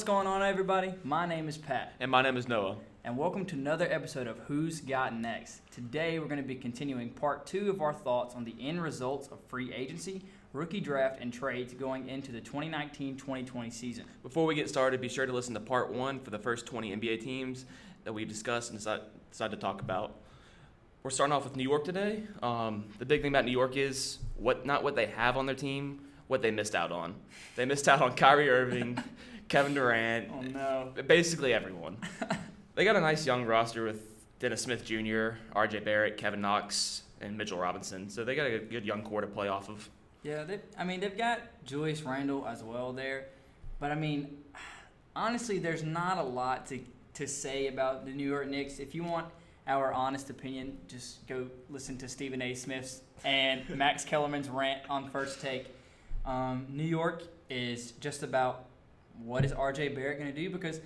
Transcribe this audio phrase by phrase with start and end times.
[0.00, 0.94] What's going on, everybody?
[1.04, 2.76] My name is Pat, And my name is Noah.
[3.04, 5.60] and welcome to another episode of Who's Got Next.
[5.70, 9.28] Today, we're going to be continuing part two of our thoughts on the end results
[9.28, 10.22] of free agency,
[10.54, 14.06] rookie draft, and trades going into the 2019 2020 season.
[14.22, 16.96] Before we get started, be sure to listen to part one for the first 20
[16.96, 17.66] NBA teams
[18.04, 20.14] that we've discussed and decide, decided to talk about.
[21.02, 22.22] We're starting off with New York today.
[22.42, 25.54] Um, the big thing about New York is what not what they have on their
[25.54, 27.16] team, what they missed out on.
[27.56, 29.02] They missed out on Kyrie Irving,
[29.50, 30.92] Kevin Durant, Oh, no.
[31.06, 31.96] basically everyone.
[32.76, 34.00] they got a nice young roster with
[34.38, 35.80] Dennis Smith Jr., R.J.
[35.80, 38.08] Barrett, Kevin Knox, and Mitchell Robinson.
[38.08, 39.90] So they got a good young core to play off of.
[40.22, 43.26] Yeah, they, I mean, they've got Julius Randle as well there.
[43.80, 44.38] But, I mean,
[45.16, 46.78] honestly, there's not a lot to,
[47.14, 48.78] to say about the New York Knicks.
[48.78, 49.26] If you want
[49.66, 52.54] our honest opinion, just go listen to Stephen A.
[52.54, 55.66] Smith's and Max Kellerman's rant on First Take.
[56.24, 58.66] Um, New York is just about
[59.24, 60.80] what is RJ Barrett going to do because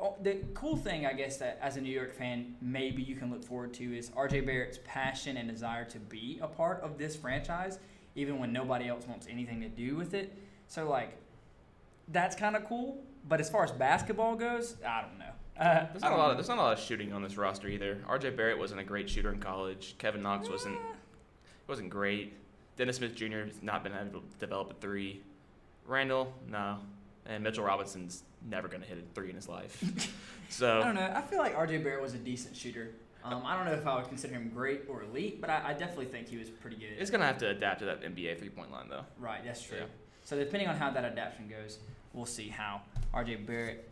[0.00, 3.30] oh, the cool thing, I guess, that as a New York fan, maybe you can
[3.30, 7.16] look forward to is RJ Barrett's passion and desire to be a part of this
[7.16, 7.78] franchise,
[8.14, 10.36] even when nobody else wants anything to do with it.
[10.68, 11.16] So, like,
[12.08, 13.02] that's kind of cool.
[13.28, 15.24] But as far as basketball goes, I don't know.
[15.60, 16.24] Uh, There's not a lot.
[16.24, 16.30] know.
[16.30, 17.98] Of, there's not a lot of shooting on this roster either.
[18.08, 18.30] R.J.
[18.30, 19.94] Barrett wasn't a great shooter in college.
[19.98, 20.78] Kevin Knox wasn't
[21.66, 22.32] wasn't great.
[22.78, 23.40] Dennis Smith Jr.
[23.40, 25.20] has not been able to develop a three.
[25.84, 26.78] Randle, no,
[27.30, 29.82] and Mitchell Robinson's never going to hit a three in his life.
[30.52, 31.12] So I don't know.
[31.14, 32.90] I feel like RJ Barrett was a decent shooter.
[33.22, 35.72] Um, I don't know if I would consider him great or elite, but I, I
[35.74, 36.88] definitely think he was pretty good.
[36.98, 39.04] it's going to have to adapt to that NBA three point line though.
[39.20, 39.78] Right, that's true.
[39.78, 39.84] Yeah.
[40.24, 41.78] So depending on how that adaptation goes,
[42.12, 42.80] we'll see how
[43.14, 43.88] RJ Barrett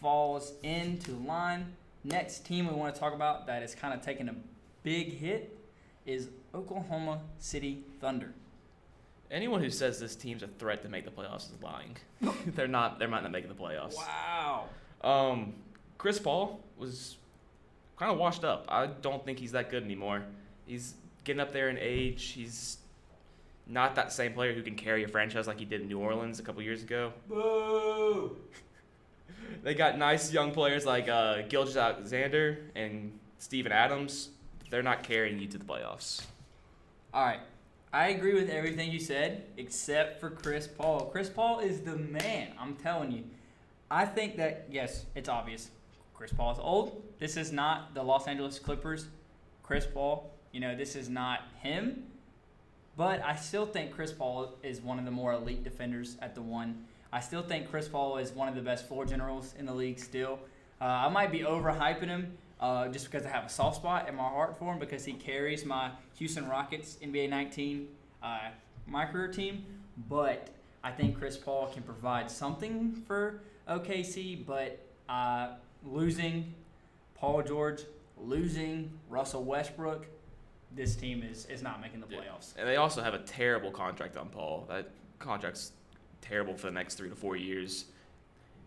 [0.00, 1.74] falls into line.
[2.04, 4.34] Next team we want to talk about that is kind of taking a
[4.82, 5.58] big hit
[6.06, 8.32] is Oklahoma City Thunder.
[9.30, 11.96] Anyone who says this team's a threat to make the playoffs is lying.
[12.54, 12.98] they're not.
[12.98, 13.94] They're not making the playoffs.
[13.94, 14.64] Wow.
[15.02, 15.54] Um,
[15.98, 17.16] Chris Paul was
[17.98, 18.64] kind of washed up.
[18.68, 20.22] I don't think he's that good anymore.
[20.66, 20.94] He's
[21.24, 22.24] getting up there in age.
[22.28, 22.78] He's
[23.66, 26.40] not that same player who can carry a franchise like he did in New Orleans
[26.40, 27.12] a couple years ago.
[27.28, 28.36] Boo.
[29.62, 34.28] They got nice young players like uh, Gilgeous-Alexander and Steven Adams.
[34.70, 36.24] They're not carrying you to the playoffs.
[37.12, 37.40] All right.
[37.92, 41.06] I agree with everything you said except for Chris Paul.
[41.06, 42.48] Chris Paul is the man.
[42.58, 43.24] I'm telling you.
[43.90, 45.70] I think that yes, it's obvious.
[46.12, 47.02] Chris Paul is old.
[47.18, 49.06] This is not the Los Angeles Clippers.
[49.62, 52.04] Chris Paul, you know, this is not him.
[52.96, 56.42] But I still think Chris Paul is one of the more elite defenders at the
[56.42, 56.84] one.
[57.10, 59.98] I still think Chris Paul is one of the best floor generals in the league
[59.98, 60.40] still.
[60.80, 64.16] Uh, I might be overhyping him uh, just because I have a soft spot in
[64.16, 67.88] my heart for him because he carries my Houston Rockets NBA 19
[68.22, 68.38] uh,
[68.86, 69.64] my career team.
[70.08, 70.48] But
[70.82, 75.50] I think Chris Paul can provide something for OKC, but uh,
[75.84, 76.54] losing
[77.14, 77.82] Paul George,
[78.16, 80.06] losing Russell Westbrook,
[80.74, 82.20] this team is, is not making the Yeah.
[82.20, 82.54] playoffs.
[82.56, 84.66] And they also have a terrible contract on Paul.
[84.68, 85.72] That contract's
[86.20, 87.86] terrible for the next three to four years.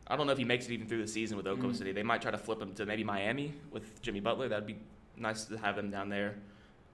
[0.08, 1.78] I don't know if he makes it even through the season with Oklahoma Mhm.
[1.78, 1.92] City.
[1.92, 4.50] They might try to flip him to maybe Miami with Jimmy Butler.
[4.50, 4.78] That'd be
[5.16, 6.36] nice to have him down there.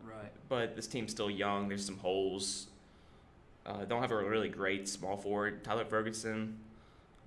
[0.04, 0.32] Right.
[0.50, 1.68] But this team's still young.
[1.68, 2.68] There's some holes.
[3.66, 5.64] Uh, don't have a really great small forward.
[5.64, 6.58] Tyler Ferguson,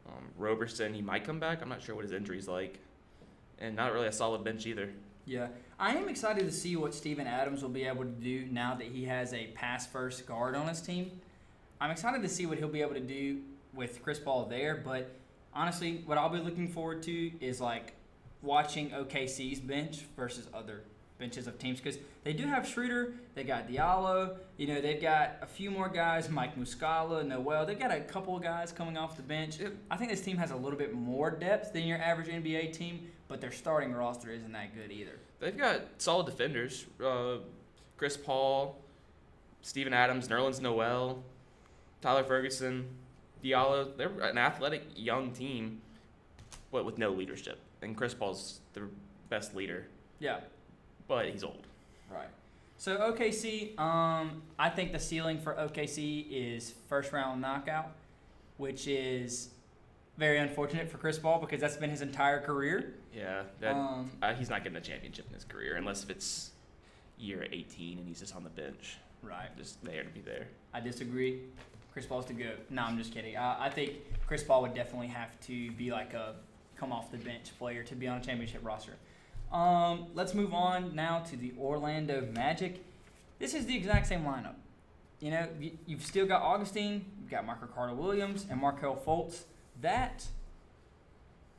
[0.06, 0.94] um, Roberson.
[0.94, 1.60] He might come back.
[1.60, 2.78] I'm not sure what his injury's like,
[3.58, 4.90] and not really a solid bench either.
[5.26, 5.48] Yeah,
[5.78, 8.86] I am excited to see what Steven Adams will be able to do now that
[8.86, 11.20] he has a pass first guard on his team.
[11.80, 13.42] I'm excited to see what he'll be able to do
[13.74, 15.10] with Chris Paul there, but
[15.54, 17.94] honestly, what I'll be looking forward to is like
[18.42, 20.82] watching OKC's bench versus other
[21.18, 25.36] benches of teams because they do have Schroeder, they got Diallo, you know, they've got
[25.42, 27.66] a few more guys, Mike Muscala, Noel.
[27.66, 29.58] They've got a couple of guys coming off the bench.
[29.90, 33.10] I think this team has a little bit more depth than your average NBA team,
[33.28, 35.18] but their starting roster isn't that good either.
[35.38, 36.86] They've got solid defenders.
[37.02, 37.36] Uh,
[37.96, 38.78] Chris Paul,
[39.62, 41.22] Steven Adams, Nerlens Noel,
[42.00, 42.86] Tyler Ferguson,
[43.42, 43.96] Diallo.
[43.96, 45.80] They're an athletic young team,
[46.70, 47.58] but with no leadership.
[47.82, 48.82] And Chris Paul's the
[49.28, 49.86] best leader,
[50.18, 50.40] Yeah,
[51.08, 51.66] but he's old.
[52.12, 52.28] right.
[52.76, 57.90] So OKC, um, I think the ceiling for OKC is first round knockout,
[58.56, 59.50] which is
[60.16, 62.94] very unfortunate for Chris Paul because that's been his entire career.
[63.14, 66.52] Yeah, that, Um, uh, he's not getting a championship in his career unless if it's
[67.18, 69.54] year 18 and he's just on the bench, right.
[69.58, 70.48] just there to be there.
[70.72, 71.42] I disagree.
[71.92, 72.58] Chris Paul's the goat.
[72.70, 73.36] No, I'm just kidding.
[73.36, 73.92] Uh, I think
[74.26, 76.34] Chris Paul would definitely have to be like a
[76.76, 78.92] come off the bench player to be on a championship roster.
[79.52, 82.84] Um, let's move on now to the Orlando Magic.
[83.38, 84.54] This is the exact same lineup.
[85.18, 89.44] You know, you- you've still got Augustine, you've got Marco Carter Williams, and Markelle Fultz.
[89.80, 90.24] That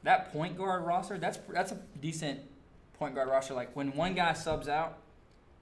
[0.03, 2.39] that point guard roster, that's that's a decent
[2.97, 3.53] point guard roster.
[3.53, 4.97] Like when one guy subs out,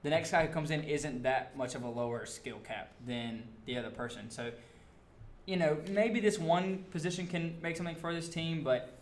[0.04, 3.44] the next guy who comes in isn't that much of a lower skill cap than
[3.66, 4.30] the other person.
[4.30, 4.52] So,
[5.46, 8.98] you know, maybe this one position can make something for this team, but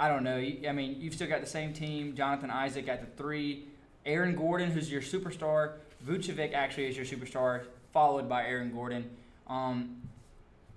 [0.00, 0.36] I don't know.
[0.36, 2.16] I mean, you've still got the same team.
[2.16, 3.66] Jonathan Isaac at the three,
[4.04, 5.74] Aaron Gordon, who's your superstar.
[6.04, 9.08] Vucevic actually is your superstar, followed by Aaron Gordon.
[9.46, 10.02] Um,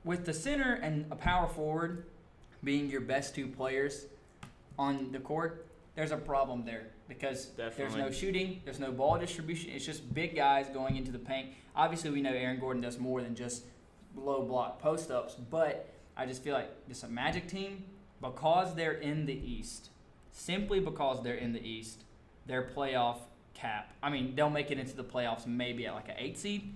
[0.04, 2.06] with the center and a power forward
[2.64, 4.06] being your best two players
[4.78, 5.66] on the court,
[5.96, 9.72] there's a problem there because there's no shooting, there's no ball distribution.
[9.72, 11.50] It's just big guys going into the paint.
[11.76, 13.66] Obviously, we know Aaron Gordon does more than just
[14.16, 17.84] low block post ups, but I just feel like this a Magic team
[18.22, 19.90] because they're in the East,
[20.32, 22.04] simply because they're in the East,
[22.46, 23.18] their playoff
[23.54, 23.94] cap.
[24.02, 26.74] I mean, they'll make it into the playoffs maybe at like an eight seed,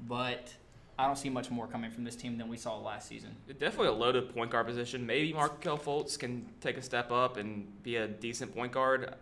[0.00, 0.52] but
[0.98, 3.34] I don't see much more coming from this team than we saw last season.
[3.48, 5.04] Definitely a loaded point guard position.
[5.04, 9.14] Maybe Markelle Fultz can take a step up and be a decent point guard.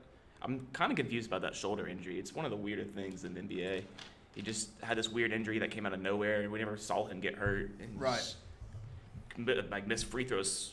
[0.45, 2.19] I'm kind of confused about that shoulder injury.
[2.19, 3.83] It's one of the weirder things in the NBA.
[4.35, 7.05] He just had this weird injury that came out of nowhere, and we never saw
[7.07, 7.71] him get hurt.
[7.81, 8.17] And Right.
[8.17, 8.37] just
[9.71, 10.73] Like miss free throws,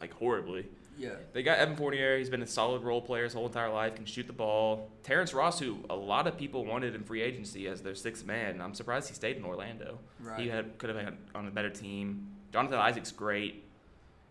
[0.00, 0.66] like horribly.
[0.98, 1.14] Yeah.
[1.32, 2.18] They got Evan Fournier.
[2.18, 3.94] He's been a solid role player his whole entire life.
[3.94, 4.90] Can shoot the ball.
[5.02, 8.60] Terrence Ross, who a lot of people wanted in free agency as their sixth man.
[8.60, 9.98] I'm surprised he stayed in Orlando.
[10.18, 10.40] Right.
[10.40, 12.26] He had could have been on a better team.
[12.52, 13.64] Jonathan Isaac's great.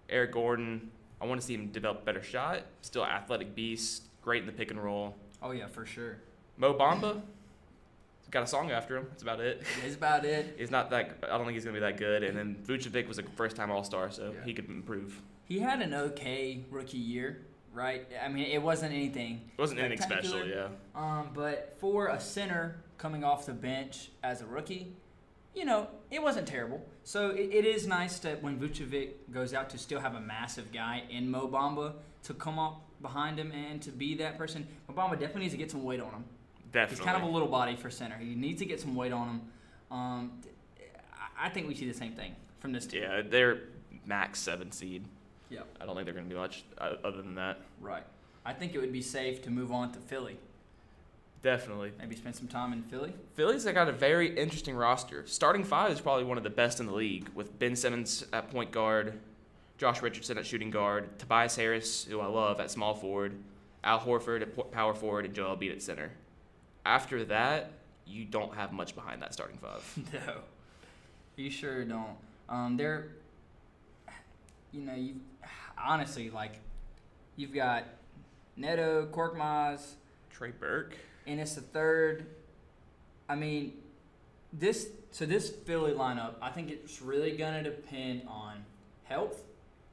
[0.09, 0.91] Eric Gordon,
[1.21, 2.63] I want to see him develop a better shot.
[2.81, 5.15] Still athletic beast, great in the pick and roll.
[5.41, 6.17] Oh yeah, for sure.
[6.55, 7.19] Mo Bamba,
[8.29, 9.07] got a song after him.
[9.09, 9.63] That's about it.
[9.81, 10.53] That's about it.
[10.55, 11.17] He's not that.
[11.23, 12.21] I don't think he's gonna be that good.
[12.23, 14.43] And then Vucevic was a first time All Star, so Yeah.
[14.45, 15.19] he could improve.
[15.45, 17.41] He had an okay rookie year,
[17.73, 18.05] right?
[18.23, 19.49] I mean, it wasn't anything.
[19.57, 20.67] It wasn't anything special, yeah.
[20.93, 24.93] Um, but for a center coming off the bench as a rookie,
[25.55, 26.85] you know, it wasn't terrible.
[27.03, 30.71] So it, it is nice that when Vucevic goes out to still have a massive
[30.71, 31.93] guy in Mo Bamba
[32.23, 34.67] to come up behind him and to be that person.
[34.87, 36.23] Mo Bamba definitely needs to get some weight on him.
[36.71, 36.97] Definitely.
[36.97, 38.17] He's kind of a little body for center.
[38.17, 39.41] He needs to get some weight on him.
[39.91, 40.31] Um,
[41.39, 43.01] I- think we see the same thing from this team.
[43.01, 43.61] yeah, they're
[44.05, 45.03] max seven seed.
[45.49, 45.65] Yep.
[45.81, 47.57] I don't think they're gonna be much uh, other than that.
[47.81, 48.03] Right.
[48.45, 50.37] I think it would be safe to move on to Philly.
[51.41, 51.93] Definitely.
[51.97, 53.13] Maybe spend some time in Philly.
[53.35, 55.25] Phillies have got a very interesting roster.
[55.25, 58.51] Starting five is probably one of the best in the league, with Ben Simmons at
[58.51, 59.19] point guard,
[59.77, 63.37] Josh Richardson at shooting guard, Tobias Harris, who I love, at small forward,
[63.83, 66.11] Al Horford at power forward, and Joel Embiid at center.
[66.85, 67.71] After that,
[68.05, 69.97] you don't have much behind that starting five.
[70.13, 70.33] No,
[71.37, 72.17] you sure don't.
[72.49, 73.09] Um, they're,
[74.73, 75.15] you know, you
[75.81, 76.59] honestly like,
[77.37, 77.85] you've got
[78.57, 79.93] Neto, Korkmaz,
[80.29, 82.25] Trey Burke, Ennis the third.
[83.27, 83.73] I mean,
[84.53, 88.63] this so this Philly lineup, I think it's really gonna depend on
[89.03, 89.43] health.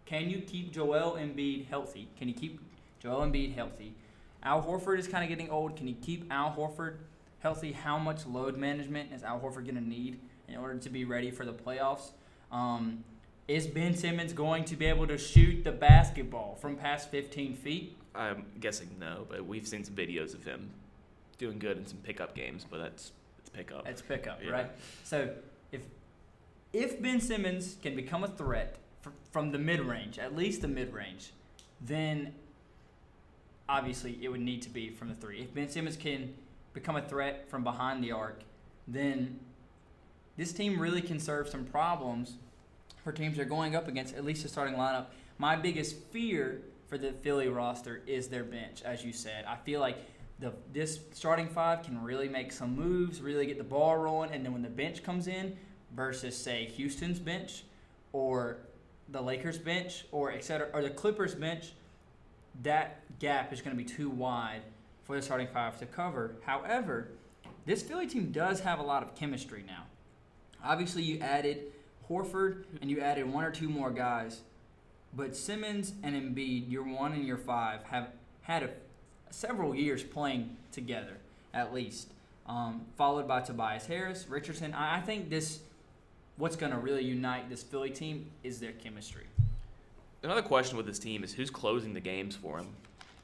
[0.05, 2.09] Can you keep Joel Embiid healthy?
[2.19, 2.61] Can you keep
[3.01, 3.95] Joel Embiid healthy?
[4.43, 5.77] Al Horford is kind of getting old.
[5.77, 6.97] Can you keep Al Horford
[7.41, 7.73] healthy?
[7.73, 11.45] How much load management is Al Horford gonna need in order to be ready for
[11.45, 12.11] the playoffs?
[12.53, 13.05] Um,
[13.49, 17.97] is Ben Simmons going to be able to shoot the basketball from past 15 feet?
[18.15, 20.71] I'm guessing no, but we've seen some videos of him
[21.39, 23.85] doing good in some pickup games, but that's it's pickup.
[23.85, 24.51] That's pickup, Yeah.
[24.51, 24.71] right?
[25.05, 25.35] So
[25.73, 25.83] if
[26.73, 30.69] if Ben Simmons can become a threat fr- from the mid range, at least the
[30.69, 31.33] mid range,
[31.81, 32.35] then
[33.69, 35.43] obviously it would need to be from the three.
[35.43, 36.35] If Ben Simmons can
[36.73, 38.41] become a threat from behind the arc,
[38.87, 39.39] then
[40.37, 42.35] this team really can serve some problems
[43.03, 45.07] for teams they're going up against, at least the starting lineup.
[45.39, 49.45] My biggest fear for the Philly roster is their bench, as you said.
[49.47, 49.97] I feel like
[50.39, 54.45] the this starting five can really make some moves, really get the ball rolling, and
[54.45, 55.57] then when the bench comes in,
[55.95, 57.65] versus say Houston's bench
[58.13, 58.59] or
[59.09, 61.73] the Lakers bench or et cetera, or the Clippers bench,
[62.63, 64.63] that gap is going to be too wide
[65.05, 66.37] for the starting five to cover.
[66.45, 67.13] However,
[67.65, 69.85] this Philly team does have a lot of chemistry now.
[70.65, 71.73] Obviously, you added
[72.11, 74.41] Horford and you added one or two more guys,
[75.15, 78.09] but Simmons and Embiid, your one and your five, have
[78.43, 78.71] had a,
[79.37, 81.19] several years playing together
[81.53, 82.09] at least.
[82.47, 84.73] Um, followed by Tobias Harris, Richardson.
[84.73, 85.61] I, I think this,
[86.37, 89.25] what's going to really unite this Philly team is their chemistry.
[90.23, 92.69] Another question with this team is who's closing the games for them.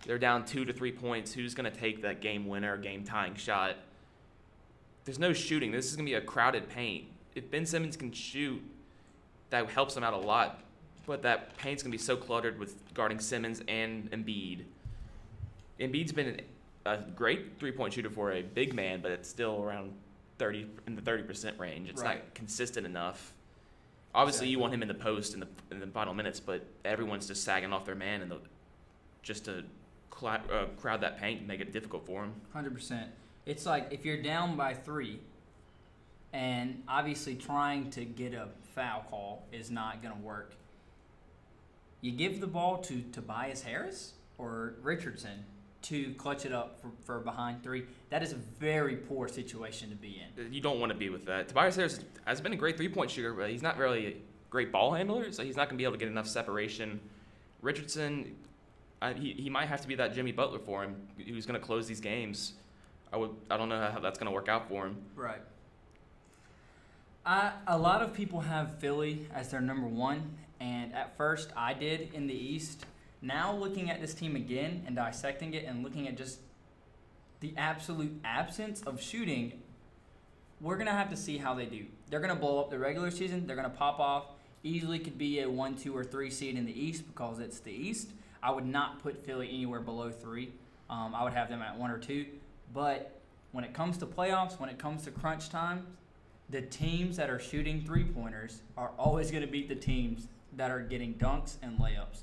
[0.04, 1.32] They're down two to three points.
[1.32, 3.76] Who's going to take that game winner, game tying shot?
[5.04, 5.70] There's no shooting.
[5.70, 7.04] This is going to be a crowded paint.
[7.34, 8.60] If Ben Simmons can shoot,
[9.50, 10.62] that helps them out a lot.
[11.06, 14.64] But that paint's going to be so cluttered with guarding Simmons and Embiid.
[15.80, 16.40] Embiid's been
[16.86, 19.92] a great three point shooter for a big man, but it's still around
[20.38, 21.88] 30 in the 30% range.
[21.88, 22.24] It's Right.
[22.24, 23.32] not consistent enough.
[24.14, 27.26] Obviously, you want him in the post in the in the final minutes, but everyone's
[27.26, 28.38] just sagging off their man and the,
[29.22, 29.64] just to
[30.10, 32.34] cla- uh, crowd that paint and make it difficult for him.
[32.52, 33.10] Hundred percent.
[33.46, 35.18] It's like if you're down by three,
[36.32, 40.54] and obviously trying to get a foul call is not going to work.
[42.02, 45.44] You give the ball to Tobias Harris or Richardson
[45.82, 47.84] to clutch it up for, for behind three.
[48.10, 50.44] That is a very poor situation to be in.
[50.44, 51.48] Uh, you don't want to be with that.
[51.48, 54.16] Tobias Harris has been a great three point shooter, but he's not really a
[54.50, 57.00] great ball handler, so he's not going to be able to get enough separation.
[57.60, 58.36] Richardson,
[59.00, 61.64] I, he, he might have to be that Jimmy Butler for him, who's going to
[61.64, 62.54] close these games.
[63.12, 64.96] I would I don't know how that's going to work out for him.
[65.16, 65.42] Right.
[67.24, 71.74] I, a lot of people have Philly as their number one, and at first I
[71.74, 72.84] did in the East.
[73.22, 76.40] Now looking at this team again and dissecting it and looking at just
[77.40, 79.62] the absolute absence of shooting,
[80.60, 81.86] we're gonna have to see how they do.
[82.10, 83.46] They're gonna blow up the regular season.
[83.46, 84.26] They're gonna pop off.
[84.64, 87.72] Easily could be a one, two, or three seed in the East because it's the
[87.72, 88.10] East.
[88.42, 90.52] I would not put Philly anywhere below three.
[90.90, 92.26] Um, I would have them at one or two.
[92.74, 93.20] But
[93.52, 95.86] when it comes to playoffs, when it comes to crunch time,
[96.50, 100.70] the teams that are shooting three pointers are always going to beat the teams that
[100.70, 102.22] are getting dunks and layups.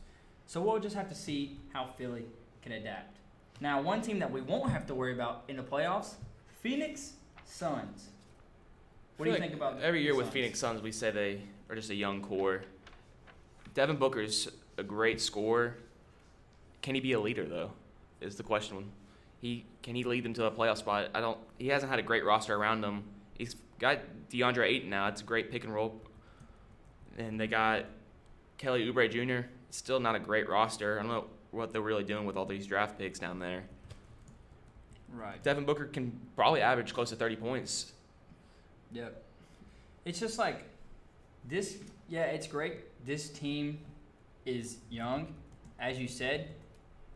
[0.50, 2.25] So we'll just have to see how Philly
[2.63, 3.18] can adapt.
[3.62, 6.15] Now, one team that we won't have to worry about in the playoffs
[6.63, 7.13] Phoenix
[7.46, 8.10] Suns.
[9.18, 10.82] What do you feel think about every year with Phoenix Suns?
[10.82, 12.63] We say they are just a young core.
[13.75, 15.75] Devin Booker's a great scorer.
[16.82, 17.70] Can he be a leader though?
[18.20, 18.91] Is the question.
[19.41, 21.10] He can he lead them to a playoff spot?
[21.13, 21.38] I don't.
[21.60, 23.03] He hasn't had a great roster around him.
[23.38, 24.00] He's got
[24.32, 25.10] DeAndre Ayton now.
[25.10, 26.01] It's a great pick and roll.
[27.20, 27.86] And they got
[28.58, 29.48] Kelly Oubre Jr.
[29.71, 30.99] Still not a great roster.
[30.99, 33.63] I don't know what they're really doing with all these draft picks down there.
[35.13, 35.41] Right.
[35.43, 37.93] Devin Booker can probably average close to 30 points.
[38.91, 39.23] Yep.
[40.05, 40.63] It's just like
[41.47, 41.77] this.
[42.07, 43.05] Yeah, it's great.
[43.05, 43.79] This team
[44.45, 45.33] is young,
[45.79, 46.49] as you said,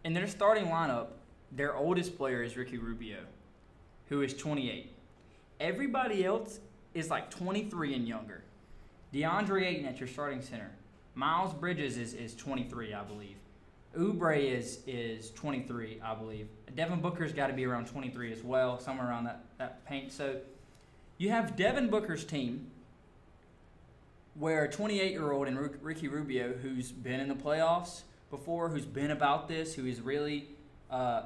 [0.03, 1.07] and their starting lineup.
[1.51, 3.19] Their oldest player is Ricky Rubio,
[4.09, 4.91] who is 28.
[5.59, 6.59] Everybody else
[6.93, 8.43] is like 23 and younger.
[9.13, 10.71] DeAndre Ayton at your starting center.
[11.15, 13.35] Miles Bridges is, is 23, I believe.
[13.97, 16.47] Oubre is is 23, I believe.
[16.75, 20.11] Devin Booker's got to be around 23 as well, somewhere around that, that paint.
[20.11, 20.37] So
[21.19, 22.71] you have Devin Booker's team,
[24.33, 28.01] where a 28 year old and Ricky Rubio, who's been in the playoffs
[28.31, 30.47] before, who's been about this, who is really,
[30.89, 31.23] uh,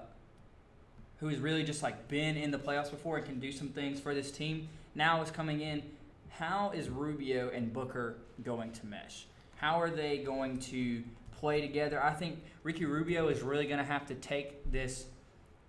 [1.21, 4.01] who has really just like been in the playoffs before and can do some things
[4.01, 5.83] for this team, now is coming in.
[6.31, 9.25] How is Rubio and Booker going to mesh?
[9.57, 12.01] How are they going to play together?
[12.01, 15.05] I think Ricky Rubio is really going to have to take this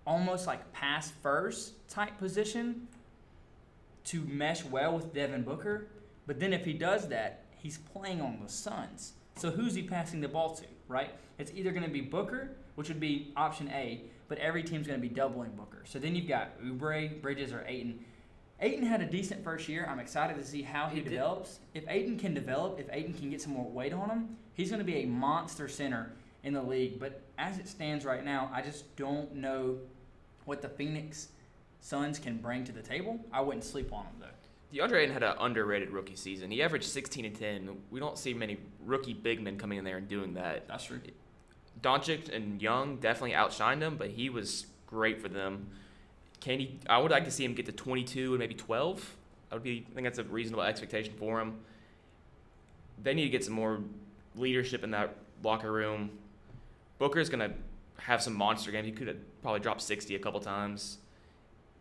[0.07, 2.87] almost like pass first type position
[4.05, 5.87] to mesh well with Devin Booker.
[6.27, 9.15] But then if he does that, he's playing on the Suns.
[9.37, 11.11] So who's he passing the ball to, right?
[11.39, 15.01] It's either going to be Booker, which would be option A, but every team's going
[15.01, 15.83] to be doubling Booker.
[15.85, 18.05] So then you've got Oubre, Bridges, or Ayton.
[18.61, 19.87] Ayton had a decent first year.
[19.89, 21.11] I'm excited to see how he, He did.
[21.11, 21.61] develops.
[21.75, 24.81] If Ayton can develop, if Ayton can get some more weight on him, he's going
[24.81, 26.13] to be a monster center
[26.43, 26.99] in the league.
[26.99, 29.79] But as it stands right now, I just don't know
[30.45, 31.29] what the Phoenix
[31.81, 33.21] Suns can bring to the table.
[33.33, 34.27] I wouldn't sleep on them though.
[34.77, 36.51] DeAndre Ayton had an underrated rookie season.
[36.51, 37.71] He averaged 16 and 10.
[37.91, 40.67] We don't see many rookie big men coming in there and doing that.
[40.67, 41.01] That's true.
[41.81, 45.69] Doncic and Young definitely outshined him, but he was great for them.
[46.41, 46.79] Can he?
[46.89, 49.17] I would like to see him get to 22 and maybe 12.
[49.51, 49.87] I would be.
[49.91, 51.57] I think that's a reasonable expectation for him.
[53.03, 53.81] They need to get some more
[54.37, 56.11] leadership in that locker room.
[56.99, 57.53] Booker's gonna
[57.99, 58.87] have some monster games.
[58.87, 60.99] He could have probably dropped 60 a couple times.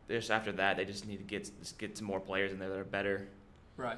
[0.08, 2.78] Just after that, they just need to get get some more players in there that
[2.78, 3.28] are better.
[3.76, 3.98] Right.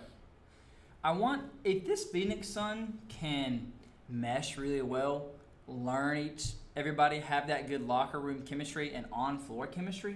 [1.03, 3.71] I want if this Phoenix Sun can
[4.09, 5.27] mesh really well,
[5.67, 10.15] learn each everybody have that good locker room chemistry and on floor chemistry,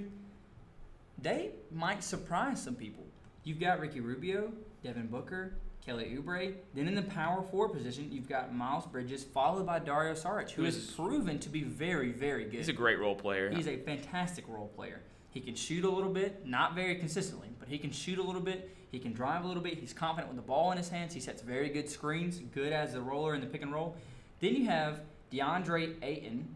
[1.22, 3.06] they might surprise some people.
[3.44, 4.52] You've got Ricky Rubio,
[4.84, 5.54] Devin Booker,
[5.86, 6.54] Kelly Oubre.
[6.74, 10.64] Then in the power forward position, you've got Miles Bridges, followed by Dario Saric, who
[10.64, 12.54] has Who's- proven to be very, very good.
[12.56, 13.52] He's a great role player.
[13.52, 15.02] He's a fantastic role player.
[15.32, 18.42] He can shoot a little bit, not very consistently, but he can shoot a little
[18.42, 18.70] bit.
[18.92, 19.80] He can drive a little bit.
[19.80, 21.14] He's confident with the ball in his hands.
[21.14, 23.96] He sets very good screens, good as a roller in the pick and roll.
[24.40, 25.02] Then you have
[25.32, 26.56] DeAndre Ayton,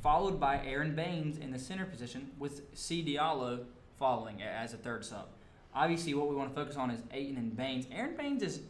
[0.00, 3.04] followed by Aron Baynes in the center position, with C.
[3.04, 3.64] Diallo
[3.98, 5.26] following as a third sub.
[5.74, 7.86] Obviously, what we want to focus on is Ayton and Baynes.
[7.92, 8.60] Aron Baynes is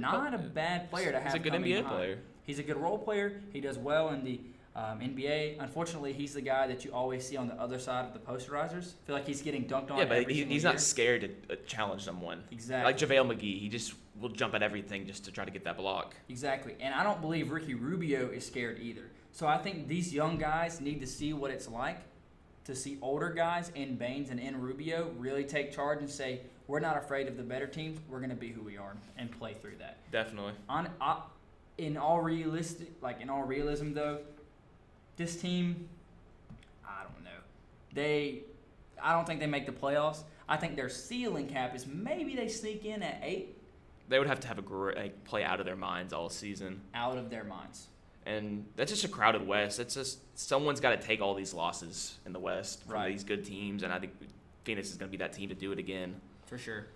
[0.00, 0.34] not player.
[0.34, 1.32] a bad player to have.
[1.32, 1.86] He's a good NBA behind.
[1.86, 2.18] player.
[2.44, 3.40] He's a good role player.
[3.52, 4.40] He does well in the
[4.74, 8.14] Um, NBA, unfortunately, he's the guy that you always see on the other side of
[8.14, 8.94] the posterizers.
[8.94, 9.98] I feel like he's getting dunked on.
[9.98, 10.72] Yeah, but he, he's year.
[10.72, 12.42] not scared to uh, challenge someone.
[12.50, 15.64] exactly Like JaVale McGee, he just will jump at everything just to try to get
[15.64, 16.14] that block.
[16.30, 16.74] Exactly.
[16.80, 19.10] And I don't believe Ricky Rubio is scared either.
[19.32, 21.98] So I think these young guys need to see what it's like
[22.64, 26.80] to see older guys in Baynes and in Rubio really take charge and say, we're
[26.80, 27.98] not afraid of the better teams.
[28.08, 29.98] We're going to be who we are and play through that.
[30.12, 30.52] Definitely.
[30.68, 30.88] On,
[31.78, 34.20] in all realistic, like in all realism though,
[35.16, 35.88] this team,
[36.86, 37.30] I don't know.
[37.94, 38.42] They,
[39.02, 40.22] I don't think they make the playoffs.
[40.48, 43.56] I think their ceiling cap is maybe they sneak in at eight
[44.08, 46.80] They would have to have a great like, play out of their minds all season.
[46.94, 47.88] out of their minds.
[48.24, 49.80] And that's just a crowded West.
[49.80, 53.10] It's just someone's got to take all these losses in the West from Right.
[53.10, 54.12] these good teams, and I think
[54.64, 56.20] Phoenix is going to be that team to do it again.
[56.46, 56.86] for sure.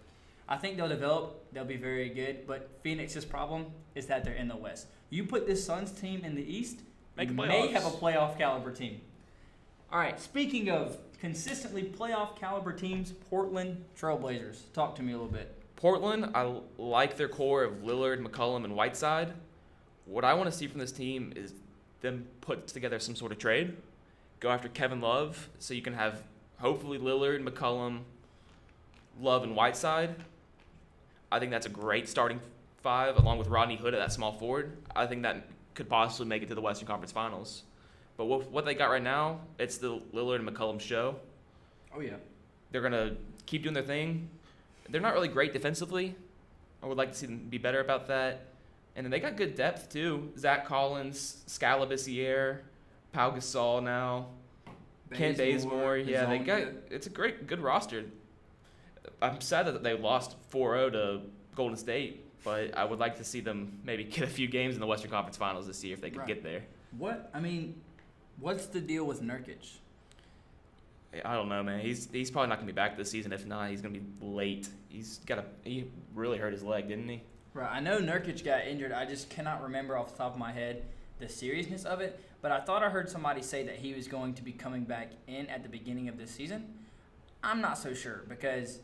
[0.49, 1.53] I think they'll develop.
[1.53, 2.47] They'll be very good.
[2.47, 3.67] But Phoenix's problem
[3.97, 4.87] is that they're in the West.
[5.11, 6.81] You put this Suns team in the East,
[7.17, 9.01] Make you may have a playoff caliber team.
[9.91, 10.21] All right.
[10.21, 14.59] Speaking of consistently playoff caliber teams, Portland Trailblazers.
[14.73, 15.53] Talk to me a little bit.
[15.75, 19.33] Portland, I like their core of Lillard, McCollum, and Whiteside.
[20.07, 21.53] What I want to see from this team is
[22.01, 23.77] them put together some sort of trade,
[24.41, 26.23] go after Kevin Love, so you can have
[26.59, 28.01] hopefully Lillard, McCollum,
[29.21, 30.15] Love, and Whiteside.
[31.31, 32.41] I think that's a great starting
[32.83, 34.77] five, along with Rodney Hood at that small forward.
[34.95, 37.65] I think that could possibly make it to the Western Conference Finals.
[38.17, 41.17] But what, what they got right now, it's the Lillard and McCollum show.
[41.95, 42.15] Oh yeah.
[42.71, 44.29] They're gonna keep doing their thing.
[44.89, 46.15] They're not really great defensively.
[46.83, 48.47] I would like to see them be better about that.
[48.97, 50.33] And then they got good depth too.
[50.39, 52.61] Zach Collins, Skal Labissiere,
[53.13, 54.29] Pau Gasol now,
[55.13, 55.99] Kent Bazemore.
[55.99, 58.05] Yeah, they got it's a great good roster.
[59.23, 61.21] I'm sad that they lost 4-0 to
[61.55, 64.81] Golden State, but I would like to see them maybe get a few games in
[64.81, 66.27] the Western Conference Finals this year if they could Right.
[66.29, 66.63] get there.
[66.97, 67.81] What I mean,
[68.41, 69.77] what's the deal with Nurkic?
[71.25, 71.81] I don't know, man.
[71.81, 73.33] He's he's probably not gonna be back this season.
[73.33, 74.69] If not, he's gonna be late.
[74.89, 77.23] He's got a he really hurt his leg, didn't he?
[77.57, 77.73] Right.
[77.73, 78.93] I know Nurkic got injured.
[78.93, 80.83] I just cannot remember off the top of my head
[81.19, 82.23] the seriousness of it.
[82.43, 85.13] But I thought I heard somebody say that he was going to be coming back
[85.27, 86.75] in at the beginning of this season.
[87.43, 88.81] I'm not so sure because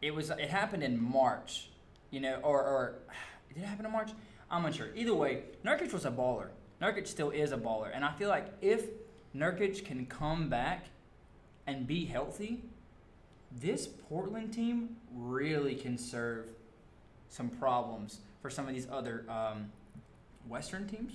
[0.00, 1.68] it was it happened in March,
[2.10, 2.94] you know, or or
[3.54, 4.12] did it happen in March?
[4.50, 4.88] I'm unsure.
[4.96, 6.48] Either way, Nurkic was a baller.
[6.80, 8.86] Nurkic still is a baller, and I feel like if
[9.36, 10.86] Nurkic can come back
[11.66, 12.64] and be healthy,
[13.50, 16.46] this Portland team really can serve
[17.32, 19.72] some problems for some of these other um,
[20.48, 21.14] Western teams.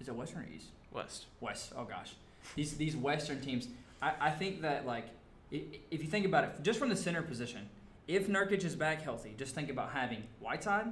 [0.00, 0.68] Is it Western or East?
[0.92, 1.26] West.
[1.40, 1.72] West.
[1.76, 2.14] Oh gosh,
[2.56, 3.68] these these Western teams.
[4.02, 5.06] I, I think that like
[5.50, 7.68] if you think about it, just from the center position,
[8.08, 10.86] if Nurkic is back healthy, just think about having Whiteside,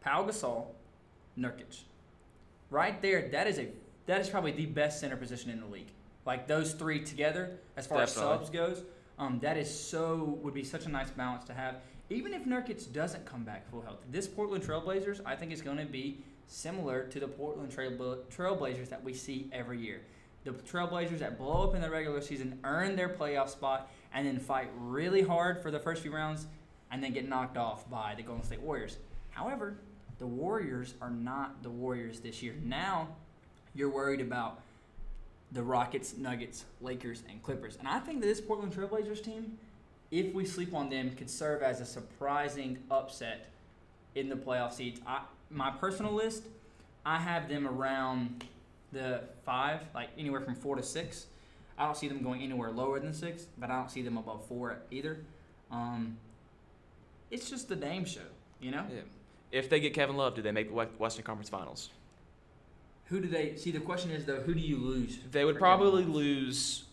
[0.00, 0.66] Pau Gasol,
[1.38, 1.82] Nurkic.
[2.70, 3.68] Right there, that is a
[4.06, 5.90] that is probably the best center position in the league.
[6.26, 8.32] Like those three together, as far Definitely.
[8.32, 8.82] as subs goes,
[9.18, 11.76] um, that is so would be such a nice balance to have.
[12.10, 15.76] Even if Nurkic doesn't come back full health, this Portland Trailblazers, I think, is going
[15.76, 20.00] to be similar to the Portland Trail- Trailblazers that we see every year.
[20.44, 24.38] The Trailblazers that blow up in the regular season, earn their playoff spot, and then
[24.38, 26.46] fight really hard for the first few rounds,
[26.90, 28.96] and then get knocked off by the Golden State Warriors.
[29.30, 29.76] However,
[30.18, 32.54] the Warriors are not the Warriors this year.
[32.64, 33.08] Now,
[33.74, 34.62] you're worried about
[35.52, 37.76] the Rockets, Nuggets, Lakers, and Clippers.
[37.76, 39.58] And I think that this Portland Trailblazers team,
[40.10, 43.46] if we sleep on them, could serve as a surprising upset
[44.14, 45.00] in the playoff seeds.
[45.06, 46.44] I, my personal list,
[47.04, 48.44] I have them around
[48.92, 51.26] the five, like anywhere from four to six.
[51.76, 54.46] I don't see them going anywhere lower than six, but I don't see them above
[54.46, 55.18] four either.
[55.70, 56.16] Um,
[57.30, 58.20] it's just the Dame show,
[58.60, 58.84] you know.
[58.92, 59.02] Yeah.
[59.52, 61.90] If they get Kevin Love, do they make the Western Conference Finals?
[63.06, 63.70] Who do they see?
[63.70, 65.18] The question is though, who do you lose?
[65.30, 66.84] They would probably lose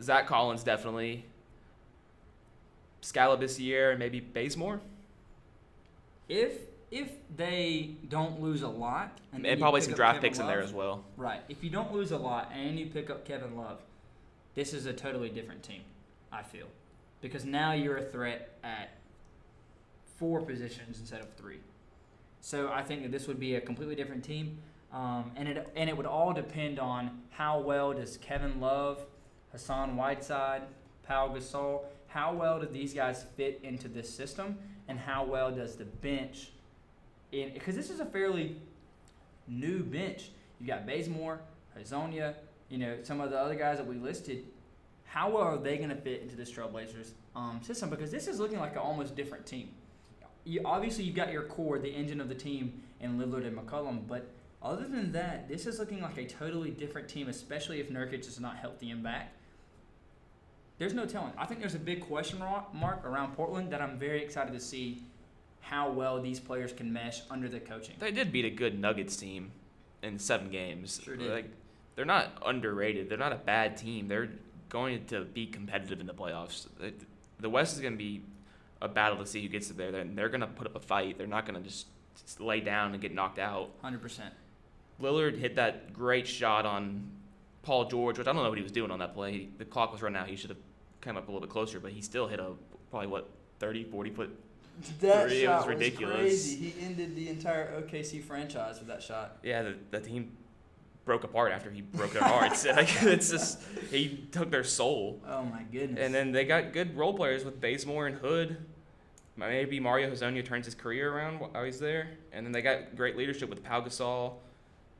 [0.00, 1.24] Zach Collins, definitely.
[3.06, 4.80] Skal Labissiere and maybe Bazemore.
[6.28, 6.52] If
[6.90, 10.60] if they don't lose a lot, And, you probably some draft Kevin picks in there
[10.60, 11.04] as well.
[11.16, 11.40] Right.
[11.48, 13.80] If you don't lose a lot and you pick up Kevin Love,
[14.54, 15.82] this is a totally different team.
[16.32, 16.66] I feel
[17.20, 18.90] because now you're a threat at
[20.16, 21.60] four positions instead of three.
[22.40, 24.58] So I think that this would be a completely different team,
[24.92, 29.04] um, and it and it would all depend on how well does Kevin Love,
[29.52, 30.62] Hassan Whiteside,
[31.04, 31.82] Pau Gasol,
[32.16, 36.50] how well do these guys fit into this system, and how well does the bench,
[37.32, 38.56] in because this is a fairly
[39.46, 40.30] new bench.
[40.58, 41.40] You got Bazemore,
[41.78, 42.34] Hezonja,
[42.70, 44.44] you know some of the other guys that we listed.
[45.04, 47.88] How well are they going to fit into this Trailblazers um, system?
[47.90, 49.68] Because this is looking like an almost different team
[50.46, 54.06] you obviously you've got your core, the engine of the team, in Lillard and McCollum,
[54.06, 54.30] but
[54.62, 58.40] Other than that, this is looking like a totally different team, especially if Nurkic is
[58.40, 59.32] not healthy and back.
[60.78, 61.32] There's no telling.
[61.38, 65.02] I think there's a big question mark around Portland that I'm very excited to see
[65.60, 67.96] how well these players can mesh under the coaching.
[67.98, 69.50] They did beat a good Nuggets team
[70.02, 71.00] in seven games.
[71.02, 71.30] Sure did.
[71.32, 71.50] Like,
[71.96, 73.08] they're not underrated.
[73.08, 74.06] They're not a bad team.
[74.06, 74.28] They're
[74.68, 76.66] going to be competitive in the playoffs.
[77.40, 78.22] The- West is going to be
[78.82, 79.94] a battle to see who gets there.
[79.94, 81.16] And they're going to put up a fight.
[81.18, 81.86] They're not going to just
[82.22, 83.70] just lay down and get knocked out.
[83.82, 84.20] 100%.
[85.00, 87.10] Lillard hit that great shot on
[87.66, 89.48] Paul George, which I don't know what he was doing on that play.
[89.58, 90.28] The clock was running out.
[90.28, 90.58] He should have
[91.00, 92.52] come up a little bit closer, but he still hit a
[92.90, 94.38] probably what 30, 40 foot.
[95.00, 96.16] That Three, it shot was ridiculous.
[96.16, 96.70] crazy.
[96.70, 99.38] He ended the entire OKC franchise with that shot.
[99.42, 100.36] Yeah, the, the team
[101.04, 102.64] broke apart after he broke their hearts.
[102.76, 105.20] like, it's just he took their soul.
[105.26, 105.98] Oh my goodness.
[106.00, 108.58] And then they got good role players with Bazemore and Hood.
[109.36, 112.10] Maybe Mario Hezonja turns his career around while he's there.
[112.32, 114.34] And then they got great leadership with Pau Gasol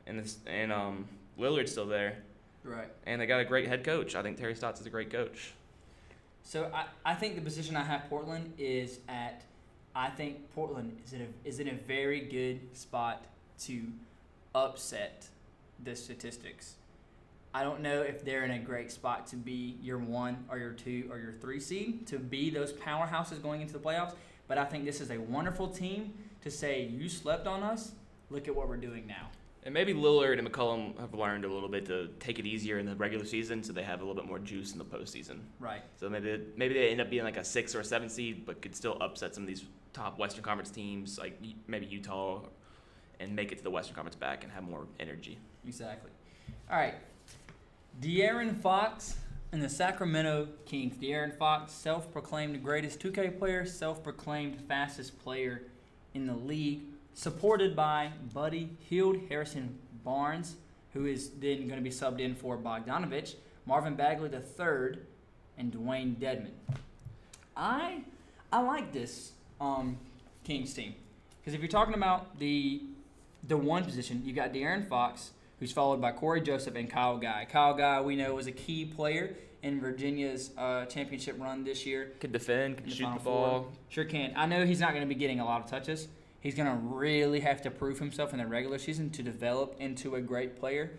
[0.07, 1.07] and this, and um,
[1.39, 2.19] Lillard's still there.
[2.67, 2.89] Right.
[3.07, 4.15] And they got a great head coach.
[4.15, 5.53] I think Terry Stotts is a great coach.
[6.43, 9.43] So I, I think the position I have Portland is at
[9.95, 13.25] I think Portland is in a is in a very good spot
[13.61, 13.83] to
[14.55, 15.29] upset
[15.83, 16.75] the statistics.
[17.55, 20.73] I don't know if they're in a great spot to be your one or your
[20.73, 24.13] two or your three seed to be those powerhouses going into the playoffs.
[24.47, 27.93] But I think this is a wonderful team to say you slept on us.
[28.31, 29.31] Look at what we're doing now.
[29.67, 32.87] And maybe Lillard and McCollum have learned a little bit to take it easier in
[32.87, 35.41] the regular season, so they have a little bit more juice in the postseason.
[35.59, 35.83] Right.
[35.97, 38.63] So maybe maybe they end up being like a six or a seven seed, but
[38.63, 42.43] could still upset some of these top Western Conference teams, like maybe Utah,
[43.19, 45.37] and make it to the Western Conference back and have more energy.
[45.67, 46.13] Exactly.
[46.71, 46.95] All right.
[48.01, 49.17] De'Aaron Fox
[49.51, 50.97] and the Sacramento Kings.
[50.97, 55.63] De'Aaron Fox, self-proclaimed greatest 2K player, self-proclaimed fastest player
[56.15, 56.83] in the league,
[57.17, 60.57] supported by Buddy Hield, Harrison Barnes,
[60.93, 64.99] who is then going to be subbed in for Bogdanovich, Marvin Bagley III,
[65.59, 66.51] and Dewayne Dedmon.
[67.57, 68.03] I
[68.53, 69.97] I like this um,
[70.45, 70.95] Kings team
[71.41, 72.83] because if you're talking about the
[73.49, 77.47] the one position, you got De'Aaron Fox, who's followed by Cory Joseph and Kyle Guy.
[77.51, 82.13] Kyle Guy, we know, was a key player in Virginia's uh, championship run this year.
[82.21, 83.49] Could defend, could shoot the Four.
[83.49, 83.73] ball.
[83.89, 84.35] Sure can.
[84.37, 86.09] I know he's not going to be getting a lot of touches.
[86.47, 90.15] He's going to really have to prove himself in the regular season to develop into
[90.15, 90.93] a great player.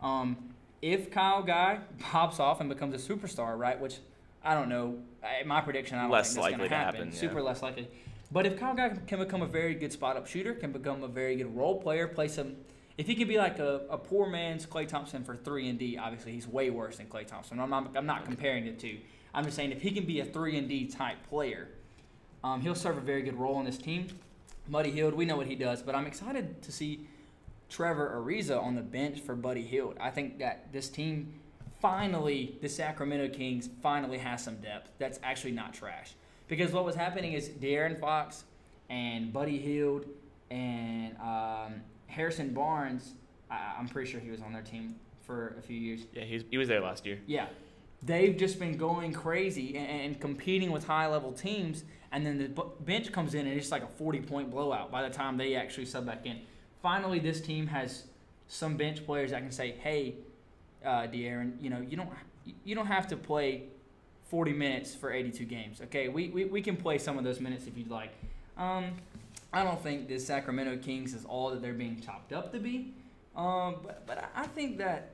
[0.00, 3.98] Um, if Kyle Guy pops off and becomes a superstar, right, which
[4.42, 4.96] I don't know,
[5.44, 6.94] my prediction, I don't Less think that's going to happen.
[6.94, 7.20] happen, yeah.
[7.20, 7.86] Super less likely.
[8.32, 11.08] But if Kyle Guy can become a very good spot up shooter, can become a
[11.08, 12.56] very good role player, play some.
[12.96, 15.98] If he could be like a, a poor man's Klay Thompson for three and D,
[15.98, 17.60] obviously he's way worse than Klay Thompson.
[17.60, 18.96] I'm not, I'm not comparing the two.
[19.34, 21.68] I'm just saying if he can be a three and D type player,
[22.42, 24.08] um, he'll serve a very good role in this team.
[24.68, 27.06] Buddy Hield, we know what he does, but I'm excited to see
[27.68, 29.96] Trevor Ariza on the bench for Buddy Hield.
[30.00, 31.34] I think that this team
[31.80, 36.14] finally, the Sacramento Kings finally has some depth that's actually not trash.
[36.48, 38.44] Because what was happening is De'Aaron Fox
[38.88, 40.06] and Buddy Hield
[40.50, 43.14] and um, Harrison Barnes,
[43.50, 44.94] I, I'm pretty sure he was on their team
[45.26, 46.06] for a few years.
[46.14, 47.18] Yeah, he was, he was there last year.
[47.26, 47.46] Yeah.
[48.06, 52.48] They've just been going crazy and, and competing with high level teams, and then the
[52.80, 55.86] bench comes in and it's like a 40 point blowout by the time they actually
[55.86, 56.40] sub back in.
[56.82, 58.04] Finally, this team has
[58.46, 60.16] some bench players that can say, "Hey,
[60.84, 62.10] uh, De'Aaron, you know you don't
[62.64, 63.64] you don't have to play
[64.24, 65.80] 40 minutes for 82 games.
[65.80, 68.12] Okay, we, we, we can play some of those minutes if you'd like."
[68.58, 68.92] Um,
[69.52, 72.92] I don't think the Sacramento Kings is all that they're being chopped up to be,
[73.36, 75.12] um, but but I- think that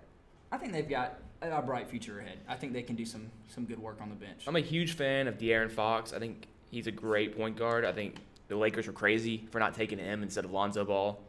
[0.51, 2.39] I think they've got a bright future ahead.
[2.49, 4.45] I think they can do some some good work on the bench.
[4.47, 6.13] I'm a huge fan of De'Aaron Fox.
[6.13, 7.85] I think he's a great point guard.
[7.85, 8.17] I think
[8.49, 11.21] the Lakers were crazy for not taking him instead of Lonzo Ball.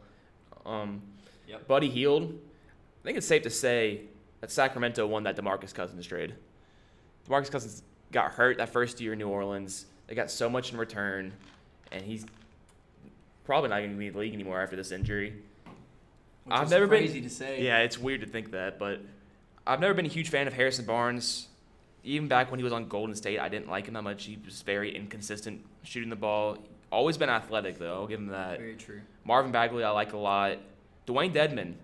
[0.66, 1.02] Um,
[1.48, 1.66] Yep.
[1.66, 2.22] Buddy Hield.
[2.24, 4.02] I think it's safe to say
[4.40, 6.34] that Sacramento won that DeMarcus Cousins trade.
[7.28, 9.86] DeMarcus Cousins got hurt that first year in New Orleans.
[10.06, 11.32] They got so much in return,
[11.90, 12.24] and he's
[13.44, 15.34] probably not going to be in the league anymore after this injury.
[16.44, 17.62] Which I've is never been- crazy to say.
[17.62, 19.00] Yeah, it's weird to think that, but
[19.66, 21.48] I've never been a huge fan of Harrison Barnes.
[22.04, 24.24] Even back when he was on Golden State, I didn't like him that much.
[24.24, 26.58] He was very inconsistent shooting the ball.
[26.90, 27.94] Always been athletic though.
[27.94, 28.58] I'll give him that.
[28.58, 29.00] Very true.
[29.24, 30.58] Marvin Bagley, I like a lot.
[31.06, 31.74] Dewayne Dedmon,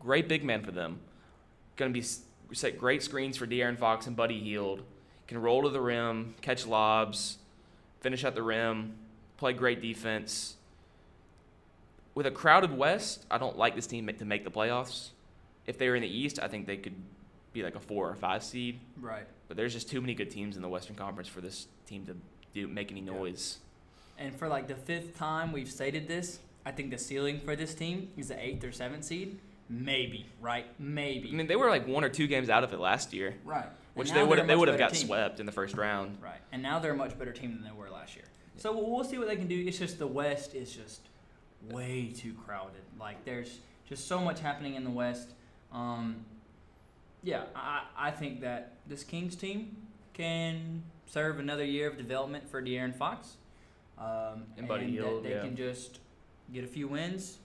[0.00, 0.98] great big man for them.
[1.76, 2.06] Going to be
[2.54, 4.82] set great screens for De'Aaron Fox and Buddy Hield.
[5.28, 7.38] Can roll to the rim, catch lobs,
[8.00, 8.94] finish at the rim,
[9.36, 10.56] play great defense.
[12.14, 15.10] With a crowded West, I don't like this team to make the playoffs.
[15.66, 16.96] If they were in the East, I think they could
[17.52, 18.80] be like a four or five seed.
[19.00, 19.26] Right.
[19.48, 22.16] But there's just too many good teams in the Western Conference for this team to
[22.54, 23.12] do make any Yeah.
[23.12, 23.58] noise.
[24.18, 27.74] And for like the fifth time we've stated this, I think the ceiling for this
[27.74, 29.38] team is the eighth or seventh seed.
[29.68, 30.66] Maybe, right?
[30.80, 31.28] Maybe.
[31.30, 33.66] I mean, they were like one or two games out of it last year, right.
[33.94, 35.06] Which they would have they would have got team.
[35.06, 36.18] swept in the first round.
[36.22, 36.40] Right.
[36.52, 38.24] And now they're a much better team than they were last year.
[38.56, 39.64] So we'll, we'll see what they can do.
[39.66, 41.00] It's just the West is just
[41.70, 42.82] way too crowded.
[42.98, 43.58] Like there's
[43.88, 45.30] just so much happening in the West.
[45.72, 46.24] Um,
[47.22, 49.76] yeah, I, I think that this Kings team
[50.14, 53.36] can serve another year of development for De'Aaron Fox.
[53.98, 55.42] Um, And Buddy that Hield, they yeah.
[55.42, 55.98] can just
[56.52, 57.38] get a few wins,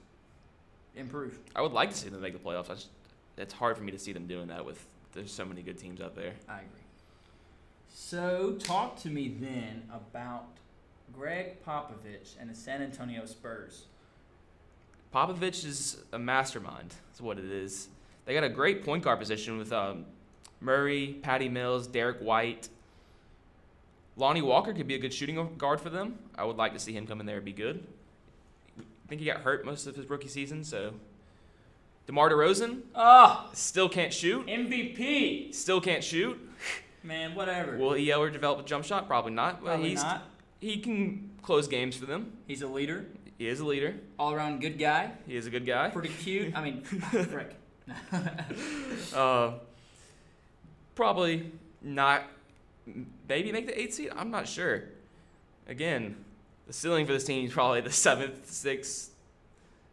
[0.96, 1.40] improve.
[1.56, 2.70] I would like to see them make the playoffs.
[2.70, 2.90] I just,
[3.38, 4.84] it's hard for me to see them doing that with
[5.14, 6.34] there's so many good teams out there.
[6.48, 6.82] I agree.
[7.90, 10.48] So, talk to me then about
[11.14, 13.86] Gregg Popovich and the San Antonio Spurs.
[15.14, 16.94] Popovich is a mastermind.
[17.08, 17.88] That's what it is.
[18.26, 20.06] They got a great point guard position with um,
[20.62, 22.70] Murray, Patty Mills, Derrick White.
[24.18, 26.18] Lonnie Walker could be a good shooting guard for them.
[26.38, 27.86] I would like to see him come in there and be good.
[28.80, 30.94] I think he got hurt most of his rookie season, so.
[32.08, 34.46] DeMar DeRozan Oh, still can't shoot.
[34.48, 35.54] MVP!
[35.54, 36.40] Still can't shoot.
[37.04, 37.78] Man, whatever.
[37.78, 39.08] Will he ever develop a jump shot?
[39.08, 39.64] Probably not.
[39.64, 40.24] Probably he's not.
[40.60, 42.32] he can close games for them.
[42.48, 43.06] He's a leader,
[43.38, 43.96] He is a leader.
[44.18, 45.90] all around good guy, He is a good guy.
[45.90, 46.56] pretty cute.
[46.56, 47.56] I mean, frick.
[49.14, 49.54] Uh,
[50.96, 52.24] probably not.
[53.28, 54.12] Maybe make the eighth seed.
[54.16, 54.84] I'm not sure.
[55.68, 56.16] Again,
[56.68, 59.12] the ceiling for this team is probably the seventh, sixth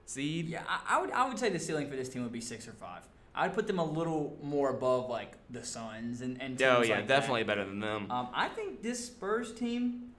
[0.06, 0.48] seed.
[0.48, 2.68] yeah, I, I would I would say the ceiling for this team would be six
[2.68, 3.02] or five.
[3.34, 6.96] I'd put them a little more above like the Suns and and teams Oh yeah,
[6.96, 7.08] like that.
[7.08, 8.10] definitely better than them.
[8.10, 10.10] Um, I think this Spurs team,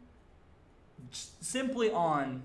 [1.11, 2.41] simply on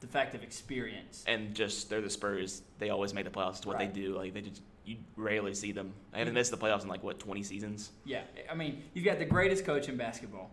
[0.00, 2.62] the fact of experience, and just they're the Spurs.
[2.78, 3.58] They always make the playoffs.
[3.58, 3.92] It's what Right.
[3.92, 4.14] they do.
[4.16, 5.92] Like they just you rarely see them.
[6.12, 7.90] They haven't missed the playoffs in like what 20 seasons.
[8.04, 10.50] yeah, I mean, you've got the greatest coach in basketball.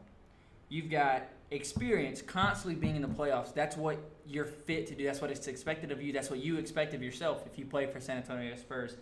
[0.70, 3.54] You've got experience constantly being in the playoffs.
[3.54, 5.04] That's what you're fit to do.
[5.06, 6.12] That's what it's expected of you.
[6.14, 8.96] That's what you expect of yourself if you play for San Antonio Spurs.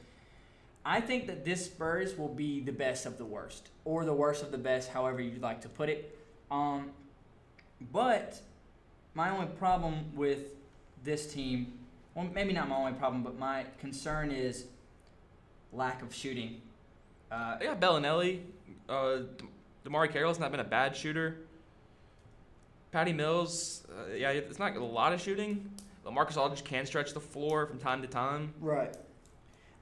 [0.84, 4.44] I think that this Spurs will be the best of the worst, or the worst
[4.44, 6.18] of the best, however you'd like to put it.
[6.50, 6.90] Um,
[7.92, 8.42] but
[9.14, 10.54] my only problem with
[11.04, 11.74] this team,
[12.16, 14.66] well, maybe not my only problem, but my concern is
[15.74, 16.62] lack of shooting.
[17.32, 18.42] Uh, got Belinelli.
[18.88, 19.20] Uh,
[19.86, 21.38] DeMarre Carroll's not been a bad shooter.
[22.92, 25.72] Patty Mills, uh, yeah, it's not a lot of shooting.
[26.06, 28.54] Lamarcus Aldridge can stretch the floor from time to time.
[28.60, 28.94] Right.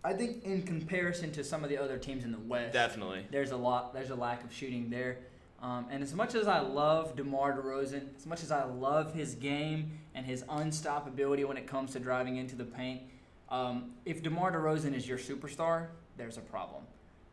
[0.04, 3.26] I think in comparison to some of the other teams in the West, Definitely.
[3.32, 5.18] there's a lot, there's a lack of shooting there.
[5.62, 9.36] Um, and as much as I love DeMar DeRozan, as much as I love his
[9.36, 13.02] game and his unstoppability when it comes to driving into the paint,
[13.50, 16.84] um, if DeMar DeRozan is your superstar, there's a problem.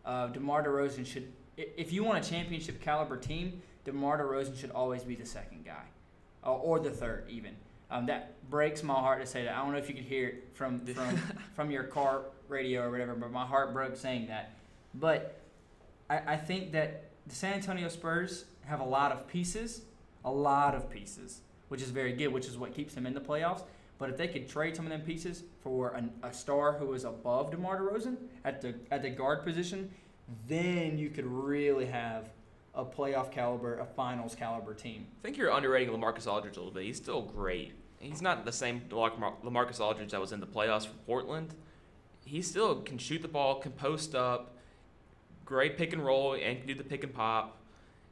[0.05, 5.05] Uh, DeMar DeRozan should, if you want a championship caliber team, DeMar DeRozan should always
[5.05, 5.85] be the second guy,
[6.45, 7.55] uh, or the third even.
[7.89, 9.55] Um, that breaks my heart to say that.
[9.55, 11.17] I don't know if you could hear it from from
[11.55, 14.55] from your car radio or whatever, but my heart broke saying that.
[14.95, 15.41] But
[16.11, 19.83] I, I think that the San Antonio Spurs have a lot of pieces,
[20.25, 23.21] a lot of pieces, which is very good, which is what keeps them in the
[23.21, 23.63] playoffs.
[23.99, 27.05] But if they could trade some of them pieces for an, a star who is
[27.05, 29.91] above DeMar DeRozan at the at the guard position,
[30.47, 32.31] then you could really have
[32.75, 35.07] a playoff caliber, a finals caliber team.
[35.21, 36.85] I think you're underrating Lamarcus Aldridge a little bit.
[36.85, 37.73] He's still great.
[37.99, 41.55] He's not the same Lamar- Lamarcus Aldridge that was in the playoffs for Portland.
[42.27, 44.56] He still can shoot the ball, can post up,
[45.47, 47.57] great pick and roll, and can do the pick and pop.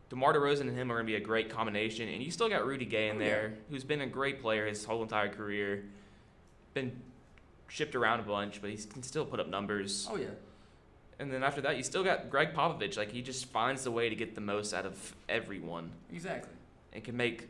[0.09, 2.09] DeMar DeRozan and him are going to be a great combination.
[2.09, 4.85] And you still got Rudy Gay in Oh, there, who's been a great player his
[4.85, 5.85] whole entire career.
[6.73, 6.93] Been
[7.69, 10.07] shipped around a bunch, but he can still put up numbers.
[10.11, 10.27] Oh yeah.
[11.19, 12.97] And then after that, you still got Gregg Popovich.
[12.97, 16.51] Like, he just finds the way to get the most out of everyone Exactly.
[16.93, 17.49] and can make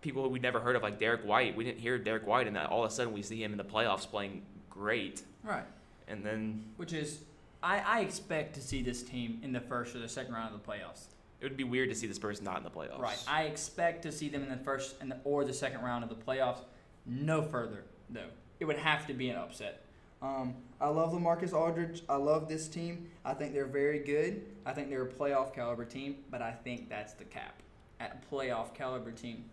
[0.00, 1.56] people who we never heard of, like Derrick White.
[1.56, 3.64] We didn't hear Derrick White, and all of a sudden we see him in the
[3.64, 5.22] playoffs playing great.
[5.44, 5.64] Right.
[6.08, 7.20] And then Which is,
[7.66, 10.62] I, I expect to see this team in the first or the second round of
[10.62, 11.06] the playoffs.
[11.40, 13.00] it would be weird to see this person not in the playoffs.
[13.00, 13.18] Right.
[13.26, 16.08] I expect to see them in the first and the, or the second round of
[16.08, 16.60] the playoffs.
[17.04, 18.30] No further though.
[18.60, 19.82] It would have to be an upset.
[20.22, 22.02] Um, I love Lamarcus Aldridge.
[22.08, 23.10] I love this team.
[23.24, 24.42] I think they're very good.
[24.64, 27.62] I think they're a playoff caliber team, but I think that's the cap
[27.98, 29.44] at a playoff caliber team.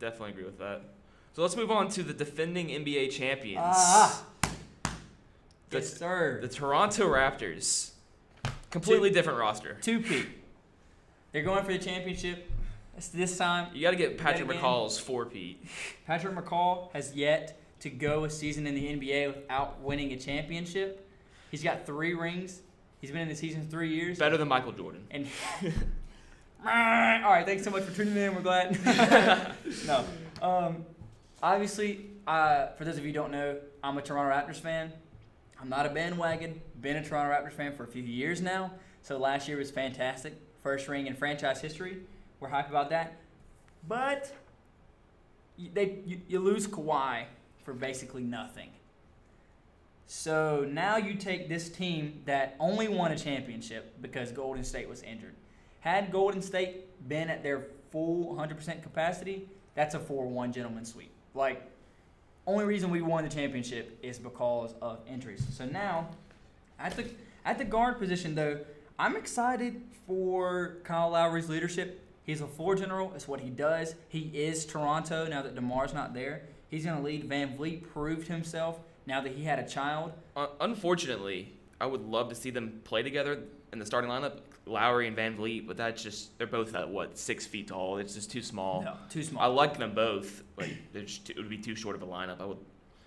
[0.00, 0.82] Definitely agree with that.
[1.32, 3.64] So let's move on to the defending NBA champions.
[3.64, 4.24] Ah.
[5.70, 6.38] The- Yes, sir.
[6.40, 7.90] The Toronto Raptors.
[8.70, 9.76] Completely different roster.
[9.80, 10.24] Two P.
[11.32, 12.50] They're going for the championship.
[12.96, 13.68] It's this time.
[13.74, 14.48] You got to get Patrick.
[14.48, 15.64] McCaw's four Pete.
[16.06, 21.08] Patrick McCaw has yet to go a season in the NBA without winning a championship.
[21.50, 22.60] He's got three rings.
[23.00, 24.18] He's been in the season three years.
[24.18, 25.06] Better than Michael Jordan.
[25.10, 25.28] And
[26.64, 28.34] all right, thanks so much for tuning in.
[28.34, 28.76] We're glad.
[29.86, 30.04] no,
[30.42, 30.84] um,
[31.42, 34.92] obviously, uh, for those of you who don't know, I'm a Toronto Raptors fan.
[35.60, 36.60] I'm not a bandwagon.
[36.80, 38.72] Been a Toronto Raptors fan for a few years now.
[39.02, 40.34] So last year was fantastic.
[40.62, 41.98] First ring in franchise history.
[42.40, 43.16] We're hype about that.
[43.86, 44.32] But
[45.74, 47.24] they you, you lose Kawhi
[47.64, 48.70] for basically nothing.
[50.06, 55.02] So now you take this team that only won a championship because Golden State was
[55.02, 55.34] injured.
[55.80, 61.10] Had Golden State been at their full 100% capacity, that's a 4-1 gentleman sweep.
[61.34, 61.70] Like
[62.48, 65.46] only reason we won the championship is because of injuries.
[65.52, 66.08] So now
[66.80, 67.04] at the
[67.44, 68.60] at the guard position though,
[68.98, 72.02] I'm excited for Kyle Lowry's leadership.
[72.24, 73.12] He's a floor general.
[73.14, 73.94] It's what he does.
[74.08, 76.42] He is Toronto now that DeMar's not there.
[76.68, 77.28] He's going to lead.
[77.28, 80.12] VanVleet proved himself now that he had a child.
[80.36, 83.40] Uh, unfortunately, I would love to see them play together
[83.72, 87.46] in the starting lineup, Lowry and VanVleet, but that's just they're both at what six
[87.46, 87.98] feet tall.
[87.98, 88.82] It's just too small.
[88.82, 89.42] No, too small.
[89.42, 92.06] I like them both, but they're just too, it would be too short of a
[92.06, 92.40] lineup.
[92.40, 92.58] I would.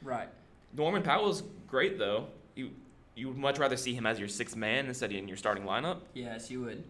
[0.02, 0.30] right.
[0.76, 2.28] Norman Powell's great though.
[2.56, 2.72] You
[3.16, 5.64] you would much rather see him as your sixth man instead of in your starting
[5.64, 5.98] lineup.
[6.14, 6.84] Yes, you would.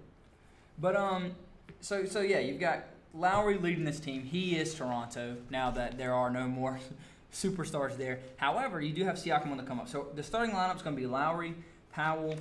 [0.78, 1.36] But um,
[1.82, 4.24] so so yeah, you've got Lowry leading this team.
[4.24, 6.80] He is Toronto now that there are no more
[7.34, 8.20] superstars there.
[8.38, 9.88] However, you do have Siakam on the come up.
[9.88, 11.56] So the starting lineup is going to be Lowry,
[11.92, 12.36] Powell,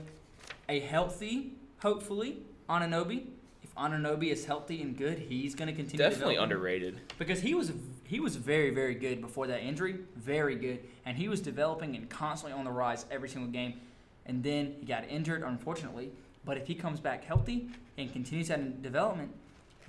[0.68, 2.38] a healthy, hopefully,
[2.68, 3.26] Anunoby.
[3.62, 5.98] If Anunoby is healthy and good, he's going to continue.
[6.04, 6.98] Definitely underrated.
[7.18, 7.72] because he was
[8.04, 12.08] he was very very good before that injury, very good, and he was developing and
[12.08, 13.80] constantly on the rise every single game.
[14.26, 16.10] And then he got injured, unfortunately.
[16.44, 19.32] But if he comes back healthy and continues that development,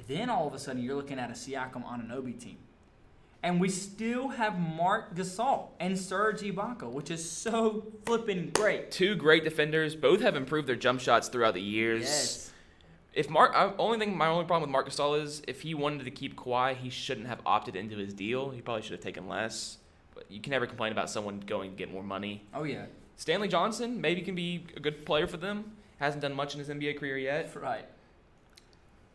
[0.08, 2.58] then all of a sudden you're looking at a Siakam Anunoby team.
[3.44, 8.92] And we still have Marc Gasol and Serge Ibaka, which is so flipping great.
[8.92, 9.96] Two great defenders.
[9.96, 12.04] Both have improved their jump shots throughout the years.
[12.04, 12.52] Yes.
[13.14, 16.06] If Marc, I, only thing, my only problem with Marc Gasol is if he wanted
[16.06, 18.52] to keep Kawhi, he shouldn't have opted into his deal.
[18.52, 19.80] He probably should have taken less.
[20.14, 22.46] But you can never complain about someone going to get more money.
[22.54, 22.86] Oh yeah.
[23.18, 25.72] Stanley Johnson maybe can be a good player for them.
[26.00, 27.56] Hasn't done much in his NBA career yet.
[27.56, 27.86] Right.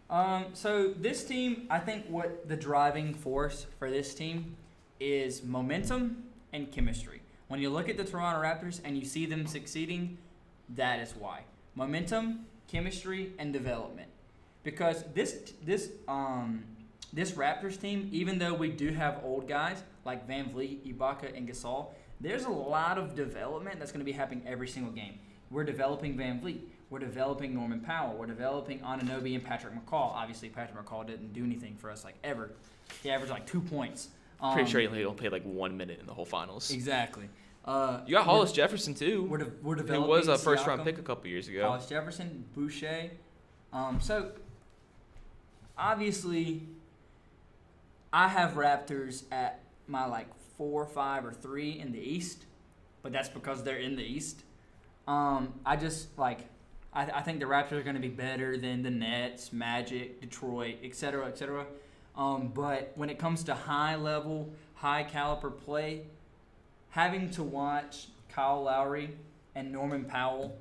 [0.09, 4.57] Um, so this team, I think what the driving force for this team
[5.01, 7.23] is momentum and chemistry.
[7.49, 10.19] When you look at the Toronto Raptors and you see them succeeding,
[10.71, 11.43] that is why.
[11.75, 14.09] Momentum, chemistry, and development.
[14.63, 16.65] Because this this um
[17.13, 21.89] this Raptors team, even though we do have old guys like VanVleet, Ibaka, and Gasol,
[22.21, 25.19] there's a lot of development that's going to be happening every single game.
[25.51, 26.61] We're developing VanVleet.
[26.89, 28.17] We're developing Norman Powell.
[28.17, 30.13] We're developing Anunoby and Patrick McCaw.
[30.15, 32.53] Obviously, Patrick McCaw didn't do anything for us like ever.
[33.03, 34.09] He averaged like two points.
[34.41, 36.71] Um, Pretty sure he only played like one minute in the whole finals.
[36.71, 37.29] Exactly.
[37.65, 39.25] Uh, You got Hollis Jefferson too.
[39.25, 40.09] We're, de- we're developing.
[40.09, 41.63] was a first round pick a couple years ago.
[41.67, 43.11] Hollis Jefferson, Boucher.
[43.73, 44.31] Um, so
[45.77, 46.63] obviously,
[48.13, 52.45] I have Raptors at my like four, five, or three in the East,
[53.03, 54.45] but that's because they're in the East.
[55.09, 56.41] Um, I just like
[56.97, 60.77] I, I think the Raptors are going to be better than the Nets, Magic, Detroit,
[60.83, 61.67] et cetera, et cetera.
[62.17, 66.05] Um, but when it comes to high level, high caliber play,
[66.89, 69.11] having to watch Kyle Lowry
[69.55, 70.57] and Norman Powell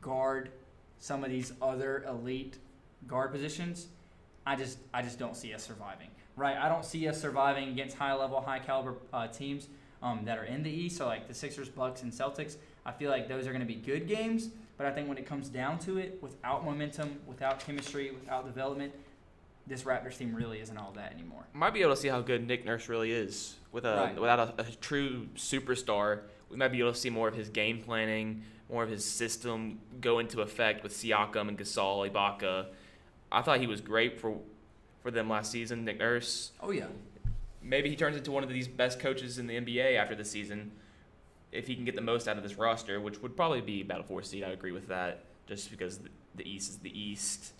[0.00, 0.50] guard
[1.00, 2.58] some of these other elite
[3.08, 3.88] guard positions,
[4.46, 6.08] I just I just don't see us surviving.
[6.36, 6.56] Right?
[6.56, 9.68] I don't see us surviving against high level, high caliber uh, teams
[10.02, 10.96] um, that are in the East.
[10.96, 12.56] So like the Sixers, Bucks, and Celtics.
[12.86, 14.48] I feel like those are going to be good games.
[14.82, 18.92] But I think when it comes down to it, without momentum, without chemistry, without development,
[19.64, 21.44] this Raptors team really isn't all that anymore.
[21.52, 24.20] Might be able to see how good Nick Nurse really is with a Right.
[24.20, 26.22] without a, a true superstar.
[26.48, 29.78] We might be able to see more of his game planning, more of his system
[30.00, 32.66] go into effect with Siakam and Gasol, Ibaka.
[33.30, 34.36] I thought he was great for
[35.04, 36.50] for them last season, Nick Nurse.
[36.60, 36.86] Oh yeah.
[37.62, 40.72] Maybe he turns into one of these best coaches in the NBA after the season
[41.52, 44.00] if he can get the most out of this roster, which would probably be about
[44.00, 44.42] a four seed.
[44.42, 46.00] I agree with that, just because
[46.34, 47.52] the, East is the East.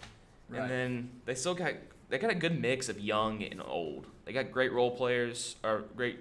[0.49, 0.63] Right.
[0.63, 1.75] And then they still got
[2.09, 4.07] they got a good mix of young and old.
[4.25, 6.21] They got great role players or great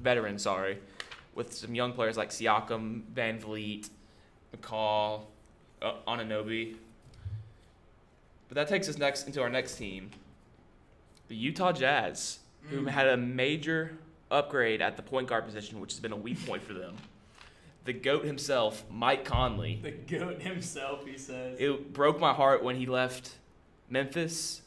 [0.00, 0.78] veterans, sorry,
[1.34, 3.90] with some young players like Siakam, Van Vliet,
[4.56, 5.22] McCaw,
[5.82, 6.76] uh, Anunoby.
[8.48, 10.10] But that takes us next into our next team,
[11.28, 12.38] the Utah Jazz,
[12.70, 12.88] who Mm.
[12.90, 13.98] had a major
[14.30, 16.94] upgrade at the point guard position, which has been a weak point for them.
[17.84, 19.78] The goat himself, Mike Conley.
[19.82, 21.58] The goat himself, he says.
[21.58, 23.36] It broke my heart when he left
[23.88, 24.60] Memphis,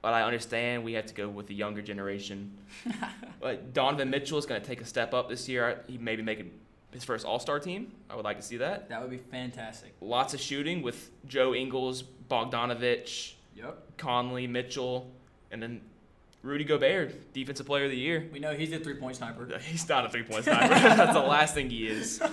[0.00, 2.56] but I understand we have to go with the younger generation.
[3.40, 5.84] but Donovan Mitchell is going to take a step up this year.
[5.86, 6.42] He maybe make
[6.90, 7.92] his first All Star team.
[8.08, 8.88] I would like to see that.
[8.88, 9.94] That would be fantastic.
[10.00, 13.98] Lots of shooting with Joe Ingles, Bogdanovich, Yep.
[13.98, 15.10] Conley, Mitchell,
[15.50, 15.80] and then
[16.42, 18.28] Rudy Gobert, Defensive Player of the Year.
[18.32, 19.58] We know he's a three-point sniper.
[19.62, 20.68] He's not a three point sniper.
[20.74, 22.20] That's the last thing he is.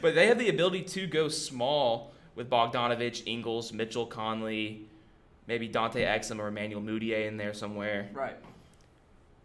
[0.00, 4.88] But they have the ability to go small with Bogdanovich, Ingles, Mitchell, Conley,
[5.46, 8.08] maybe Dante Exum or Emmanuel Mudiay in there somewhere.
[8.12, 8.34] Right.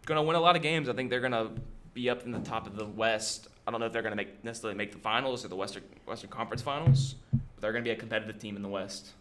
[0.04, 0.88] Gonna win a lot of games.
[0.88, 1.52] I think they're gonna
[1.94, 3.46] be up in the top of the West.
[3.68, 6.30] I don't know if they're gonna make necessarily make the finals or the Western Western
[6.30, 9.12] Conference Finals, but they're gonna be a competitive team in the West.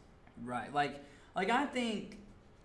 [0.43, 0.73] Right.
[0.73, 1.03] Like
[1.36, 2.17] like I think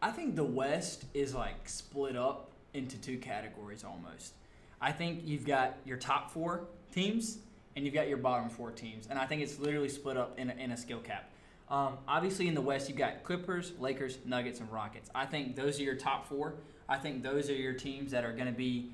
[0.02, 4.34] I think the West is like split up into two categories almost.
[4.80, 7.38] I think you've got your top four teams
[7.76, 10.50] and you've got your bottom four teams, and I think it's literally split up in
[10.50, 11.30] a, in a skill cap.
[11.70, 15.08] Um, obviously, in the West, you've got Clippers, Lakers, Nuggets, and Rockets.
[15.14, 16.54] I think those are your top four.
[16.88, 18.90] I think those are your teams that are going to be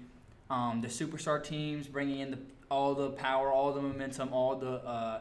[0.50, 2.38] um, the superstar teams, bringing in the,
[2.70, 5.20] all the power, all the momentum, all the uh,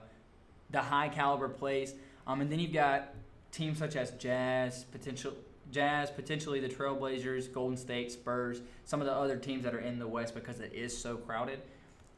[0.70, 1.94] the high caliber plays.
[2.28, 3.16] Um, and then you've got
[3.52, 5.34] teams such as Jazz, potential
[5.72, 10.00] Jazz, potentially the Trailblazers, Golden State, Spurs, some of the other teams that are in
[10.00, 11.60] the West because it is so crowded.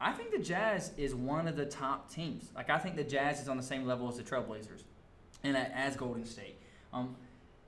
[0.00, 2.50] I think the Jazz is one of the top teams.
[2.54, 4.84] Like I think the Jazz is on the same level as the Trailblazers,
[5.44, 6.56] and as Golden State.
[6.92, 7.16] Um,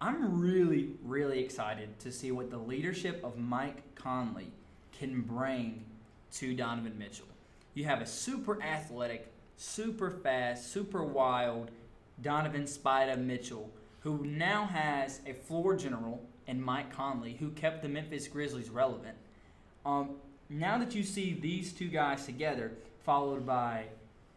[0.01, 4.51] I'm really, really excited to see what the leadership of Mike Conley
[4.93, 5.85] can bring
[6.33, 7.27] to Donovan Mitchell.
[7.75, 11.71] You have a super athletic, super fast, super wild
[12.21, 13.71] Donovan Spida Mitchell,
[14.03, 19.17] who now has a floor general in Mike Conley, who kept the Memphis Grizzlies relevant.
[19.87, 20.17] Um,
[20.49, 22.73] now that you see these two guys together,
[23.05, 23.85] followed by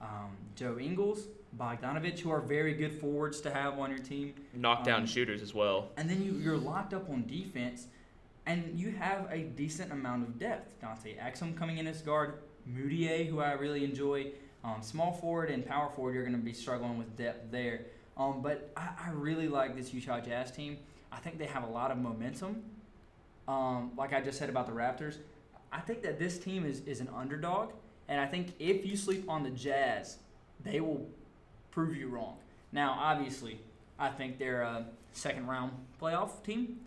[0.02, 1.28] um, Joe Ingles,
[1.60, 5.54] Bogdanovich, who are very good forwards to have on your team, Knockdown Um, shooters as
[5.54, 5.90] well.
[5.98, 7.88] and then you, you're locked up on defense,
[8.46, 10.80] and you have a decent amount of depth.
[10.82, 12.40] Dante Exum coming in as guard,
[12.70, 14.32] Mudiay, who I really enjoy,
[14.64, 16.14] um, small forward and power forward.
[16.14, 17.82] You're going to be struggling with depth there.
[18.18, 20.78] Um, but I, I really like this Utah Jazz team.
[21.12, 22.64] I think they have a lot of momentum.
[23.48, 25.18] Um, like I just said about the Raptors,
[25.72, 27.72] I think that this team is, is an underdog,
[28.08, 30.18] and I think if you sleep on the Jazz,
[30.64, 31.08] they will
[31.72, 32.38] prove you wrong.
[32.72, 33.60] Now, obviously,
[34.00, 36.80] I think they're a second round playoff team.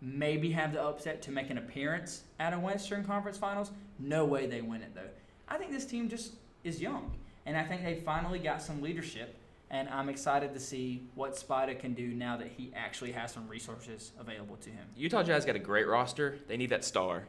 [0.00, 3.70] Maybe have the upset to make an appearance at a Western Conference Finals.
[3.98, 5.08] No way they win it though.
[5.48, 7.12] I think this team just is young,
[7.46, 9.36] and I think they finally got some leadership.
[9.76, 13.46] And I'm excited to see what Spida can do now that he actually has some
[13.46, 14.86] resources available to him.
[14.96, 16.38] Utah Jazz got a great roster.
[16.48, 17.24] They need that star.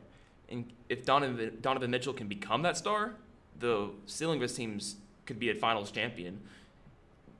[0.47, 3.15] And if Donovan, Donovan Mitchell can become that star,
[3.59, 4.95] the ceiling of his teams
[5.25, 6.39] could be a finals champion.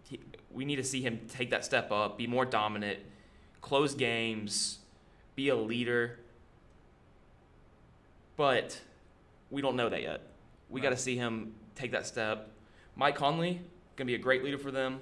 [0.03, 0.19] He,
[0.51, 2.99] we need to see him take that step up, be more dominant,
[3.61, 4.79] close games,
[5.37, 6.19] be a leader.
[8.35, 8.81] But
[9.51, 10.19] we don't know that yet.
[10.69, 12.49] We got to see him take that step.
[12.97, 13.61] Mike Conley
[13.97, 15.01] gonna be a great leader for them.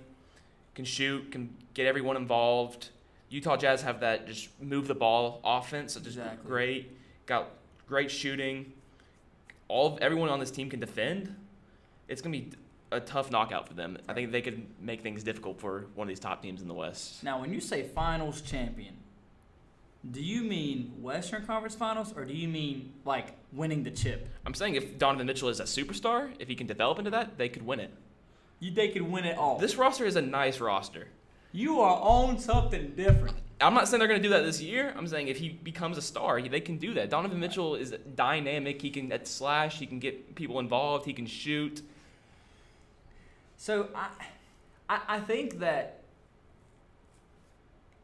[0.73, 2.89] Can shoot, can get everyone involved.
[3.29, 6.47] Utah Jazz have that just move the ball offense, which is Exactly.
[6.47, 6.97] great.
[7.25, 7.49] Got
[7.87, 8.73] great shooting.
[9.67, 11.35] All everyone on this team can defend.
[12.07, 12.51] It's gonna be
[12.91, 13.97] a tough knockout for them.
[14.07, 16.73] I think they could make things difficult for one of these top teams in the
[16.73, 17.23] West.
[17.23, 18.93] Now, when you say finals champion,
[20.11, 24.29] do you mean Western Conference Finals or do you mean like winning the chip?
[24.45, 27.49] I'm saying if Donovan Mitchell is a superstar, if he can develop into that, they
[27.49, 27.91] could win it.
[28.59, 29.57] You they could win it all.
[29.57, 31.07] This roster is a nice roster.
[31.51, 33.35] you are on something different.
[33.61, 34.93] I'm not saying they're going to do that this year.
[34.97, 37.09] I'm saying if he becomes a star, they can do that.
[37.09, 38.81] Donovan Mitchell is dynamic.
[38.81, 39.79] He can at slash.
[39.79, 41.05] He can get people involved.
[41.05, 41.81] He can shoot.
[43.57, 44.09] So I,
[44.89, 46.01] I, I think that.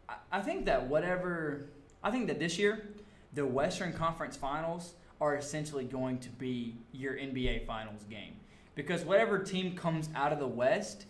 [0.08, 1.66] I, I think that whatever,
[2.02, 2.88] I think that this year,
[3.34, 8.36] the Western Conference Finals are essentially going to be your NBA Finals game
[8.76, 11.06] because whatever team comes out of the West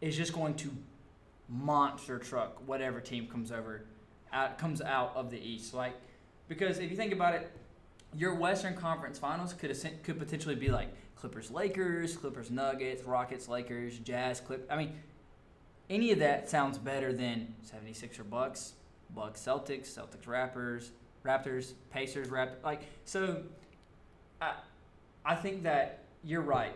[0.00, 0.70] is just going to
[1.48, 3.84] monster truck whatever team comes over,
[4.32, 5.74] out comes out of the East.
[5.74, 5.94] Like
[6.48, 7.50] because if you think about it,
[8.14, 13.98] your Western Conference Finals could could potentially be like Clippers Lakers, Clippers Nuggets, Rockets Lakers,
[13.98, 14.66] Jazz Clip.
[14.70, 14.94] I mean,
[15.88, 18.72] any of that sounds better than 76er Bucks,
[19.14, 20.90] Bucks Celtics, Celtics Raptors,
[21.24, 23.42] Raptors, Pacers, Rap like so
[24.40, 24.54] I
[25.24, 26.74] I think that you're right.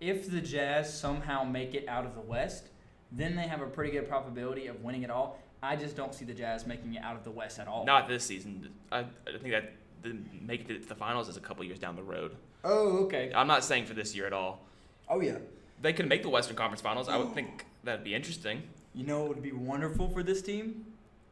[0.00, 2.68] If the Jazz somehow make it out of the West,
[3.12, 5.38] then they have a pretty good probability of winning it all.
[5.62, 7.84] I just don't see the Jazz making it out of the West at all.
[7.86, 8.68] Not this season.
[8.92, 9.72] I, I think that
[10.02, 12.36] the make it to the finals is a couple years down the road.
[12.64, 13.32] Oh, okay.
[13.34, 14.60] I'm not saying for this year at all.
[15.08, 15.38] Oh yeah.
[15.80, 17.08] They could make the Western Conference Finals.
[17.08, 18.62] I would think that'd be interesting.
[18.94, 20.86] You know what would be wonderful for this team?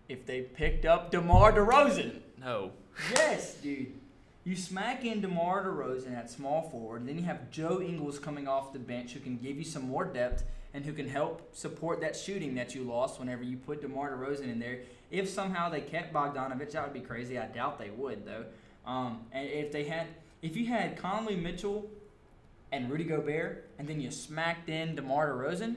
[0.09, 2.21] If they picked up DeMar DeRozan.
[2.41, 2.73] No.
[3.13, 3.93] Yes, dude.
[4.45, 8.73] You smack in DeMar DeRozan at small forward, then you have Joe Ingles coming off
[8.73, 12.17] the bench who can give you some more depth, and who can help support that
[12.17, 14.81] shooting that you lost whenever you put DeMar DeRozan in there.
[15.11, 17.39] If somehow they kept Bogdanovich, that would be crazy.
[17.39, 18.45] I doubt they would though.
[18.87, 20.07] Um, and if they had,
[20.41, 21.89] if you had Conley Mitchell
[22.73, 25.77] and Rudy Gobert, and then you smacked in DeMar DeRozan,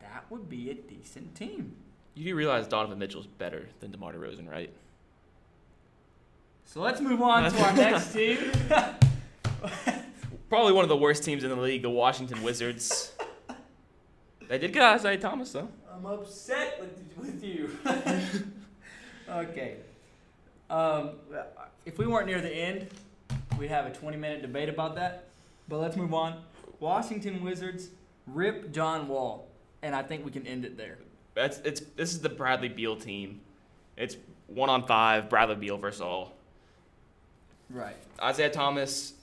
[0.00, 1.74] that would be a decent team.
[2.14, 4.70] You do realize Donovan Mitchell's better than DeMar DeRozan, right?
[6.66, 8.38] So let's move on to our next team.
[10.48, 13.12] Probably one of the worst teams in the league, the Washington Wizards.
[14.48, 15.68] they did get Isaiah Thomas though.
[15.94, 17.70] I'm upset with, with you.
[19.28, 19.76] okay.
[20.68, 21.12] Um,
[21.86, 22.88] if we weren't near the end,
[23.58, 25.24] we'd have a 20 minute debate about that.
[25.68, 26.42] But let's move on.
[26.80, 27.88] Washington Wizards
[28.26, 29.48] rip John Wall,
[29.82, 30.98] and I think we can end it there.
[31.34, 33.40] That's it's this is the Bradley Beal team.
[33.96, 34.16] It's
[34.48, 36.35] one on five, Bradley Beal versus all.
[37.70, 37.96] Right.
[38.22, 39.14] Isaiah Thomas,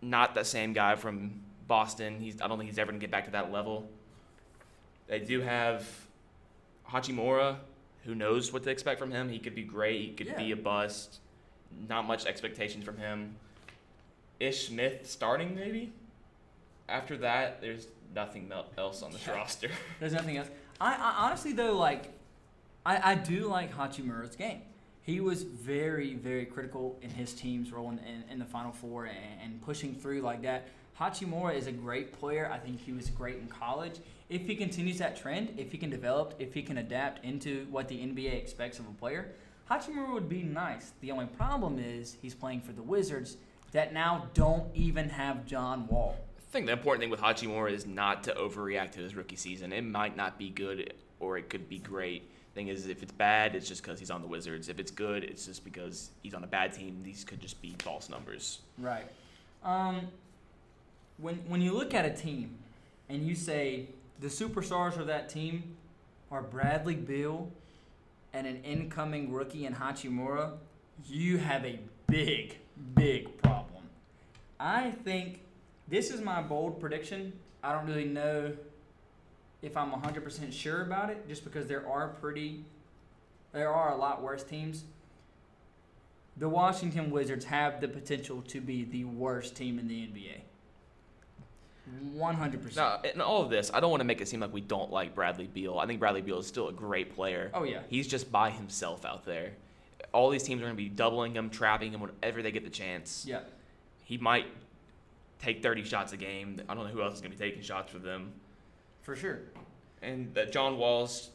[0.00, 2.20] not the same guy from Boston.
[2.20, 3.88] He's I don't think he's ever gonna get back to that level.
[5.06, 5.86] They do have
[6.90, 7.56] Hachimura,
[8.04, 9.28] who knows what to expect from him.
[9.28, 11.18] He could be great, he could be a bust.
[11.88, 13.34] Not much expectations from him.
[14.40, 15.92] Ish Smith starting maybe.
[16.88, 19.34] After that, there's nothing else on this Yeah.
[19.34, 19.68] roster.
[20.00, 20.48] There's nothing else.
[20.80, 22.12] I, I honestly though like,
[22.86, 24.62] I, I do like Hachimura's game.
[25.08, 29.06] He was very very critical in his team's role in, in, in the Final Four
[29.06, 30.68] and, and pushing through like that.
[31.00, 32.50] Hachimura is a great player.
[32.52, 34.00] I think he was great in college.
[34.28, 37.88] If he continues that trend, if he can develop, if he can adapt into what
[37.88, 39.32] the NBA expects of a player,
[39.70, 40.92] Hachimura would be nice.
[41.00, 43.38] The only problem is he's playing for the Wizards
[43.72, 46.16] that now don't even have John Wall.
[46.36, 49.72] I think the important thing with Hachimura is not to overreact to his rookie season.
[49.72, 52.30] It might not be good or it could be great.
[52.58, 54.68] Thing is, if it's bad, it's just because he's on the Wizards.
[54.68, 57.02] If it's good, it's just because he's on a bad team.
[57.04, 58.62] These could just be false numbers.
[58.78, 59.06] Right.
[59.62, 60.08] Um,
[61.18, 62.56] when when you look at a team
[63.08, 63.86] and you say
[64.18, 65.76] the superstars of that team
[66.32, 67.48] are Bradley Beal
[68.32, 70.54] and an incoming rookie in Hachimura,
[71.06, 71.78] you have a
[72.08, 72.58] big,
[72.96, 73.84] big problem.
[74.58, 75.42] I think
[75.86, 77.34] this is my bold prediction.
[77.62, 78.52] I don't really know
[79.62, 82.64] if I'm 100% sure about it just because there are pretty
[83.52, 84.84] there are a lot worse teams
[86.38, 90.40] the Washington Wizards have the potential to be the worst team in the NBA.
[92.12, 93.02] One hundred percent.
[93.02, 94.92] Now, in all of this, I don't want to make it seem like we don't
[94.92, 95.78] like Bradley Beal.
[95.78, 97.50] I think Bradley Beal is still a great player.
[97.54, 97.80] Oh yeah.
[97.88, 99.52] He's just by himself out there.
[100.12, 102.70] All these teams are going to be doubling him, trapping him whenever they get the
[102.70, 103.24] chance.
[103.26, 103.40] Yeah.
[104.04, 104.46] He might
[105.40, 106.60] take 30 shots a game.
[106.68, 108.32] I don't know who else is going to be taking shots for them.
[109.08, 109.38] For sure.
[110.02, 111.30] And that John Wall's,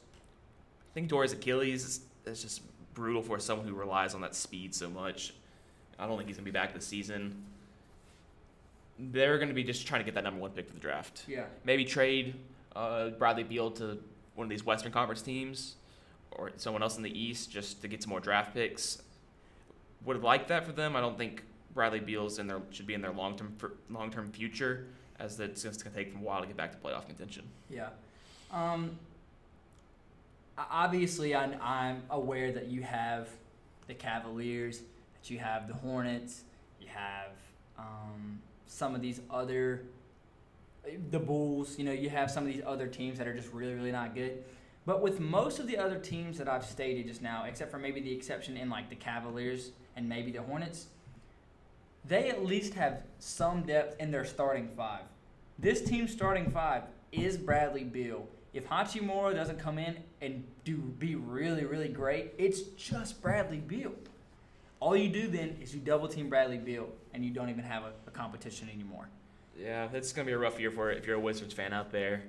[0.91, 2.61] I think Doris Achilles is, is just
[2.93, 5.33] brutal for someone who relies on that speed so much.
[5.97, 7.35] I don't think he's going to be back this season.
[8.99, 11.23] They're going to be just trying to get that number one pick for the draft.
[11.27, 11.45] Yeah.
[11.63, 12.35] Maybe trade
[12.75, 13.97] uh, Bradley Beal to
[14.35, 15.77] one of these Western Conference teams
[16.33, 19.01] or someone else in the East just to get some more draft picks.
[20.05, 20.95] Would like that for them.
[20.95, 21.41] I don't think
[21.73, 23.57] Bradley Beal's in their should be in their long term
[23.89, 24.85] long term future,
[25.19, 27.43] as it's going to take them a while to get back to playoff contention.
[27.69, 27.89] Yeah.
[28.51, 28.97] Um,
[30.57, 33.29] obviously, I, I'm aware that you have
[33.87, 36.43] the Cavaliers, that you have the Hornets,
[36.79, 37.31] you have
[37.77, 39.83] um, some of these other,
[41.11, 41.77] the Bulls.
[41.77, 44.15] You know, you have some of these other teams that are just really, really not
[44.15, 44.43] good.
[44.85, 48.01] But with most of the other teams that I've stated just now, except for maybe
[48.01, 50.87] the exception in like the Cavaliers and maybe the Hornets,
[52.05, 55.01] they at least have some depth in their starting five.
[55.59, 58.27] This team's starting five is Bradley Beal.
[58.53, 63.93] If Hachimura doesn't come in and do be really, really great, it's just Bradley Beal.
[64.79, 67.83] All you do then is you double team Bradley Beal, and you don't even have
[67.83, 69.07] a, a competition anymore.
[69.57, 71.73] Yeah, it's going to be a rough year for it if you're a Wizards fan
[71.73, 72.23] out there.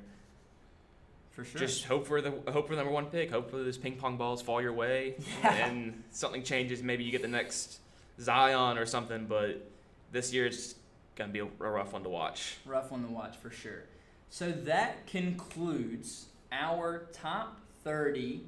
[1.32, 1.58] For sure.
[1.58, 3.30] Just hope for the hope for the number one pick.
[3.30, 5.66] Hopefully, those ping pong balls fall your way Yeah.
[5.66, 6.80] and something changes.
[6.82, 7.80] Maybe you get the next
[8.20, 9.26] Zion or something.
[9.26, 9.68] But
[10.12, 10.74] this year it's
[11.16, 12.56] gonna be a, rough one to watch.
[12.66, 13.84] rough one to watch for sure.
[14.30, 18.44] So that concludes our top 30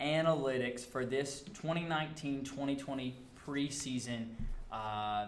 [0.00, 3.12] analytics for this 2019-2020
[3.46, 4.26] preseason
[4.72, 5.26] uh,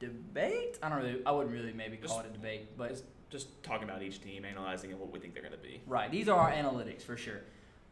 [0.00, 0.78] debate.
[0.82, 3.88] I don't really, I wouldn't really maybe call it a debate, but Just- Just talking
[3.88, 5.80] about each team, analyzing and what we think they're gonna be.
[5.86, 6.10] Right.
[6.10, 7.40] These are our analytics for sure.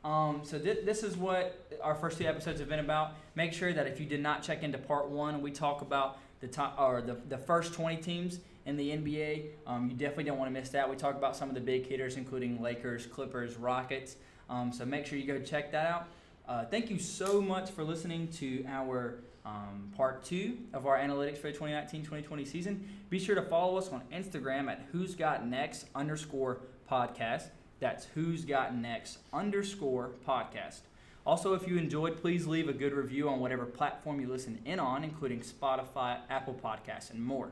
[0.05, 3.12] Um, so thi- this is what our first two episodes have been about.
[3.34, 6.48] Make sure that if you did not check into part one, we talk about the
[6.48, 9.46] top or the, the first 20 teams in the NBA.
[9.66, 10.88] Um, you definitely don't want to miss that.
[10.88, 14.16] We talk about some of the big hitters, including Lakers, Clippers, Rockets.
[14.48, 16.09] Um, so make sure you go check that out.
[16.48, 21.38] Uh, thank you so much for listening to our um, part two of our analytics
[21.38, 22.88] for the 2019-2020 season.
[23.09, 27.51] Be sure to follow us on Instagram at Who's Got Next underscore podcast.
[27.81, 30.81] That's Who's Got Next underscore podcast.
[31.26, 34.78] Also, if you enjoyed, please leave a good review on whatever platform you listen in
[34.78, 37.51] on, including Spotify, Apple Podcasts, and more.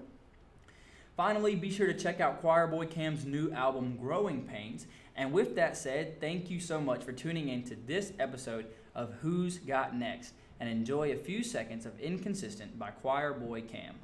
[1.16, 4.86] Finally, be sure to check out Choir Boy Cam's new album, Growing Pains.
[5.16, 9.14] And with that said, thank you so much for tuning in to this episode of
[9.20, 13.96] Who's Got Next and enjoy a few seconds of Inconsistent by Choir Boy Cam.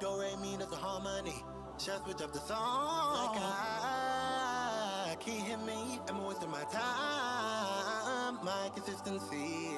[0.00, 1.42] Do re mi, that's a harmony.
[1.78, 5.98] Just switch up the song, like I can't hear me.
[6.08, 9.70] I'm wasting my time, my consistency.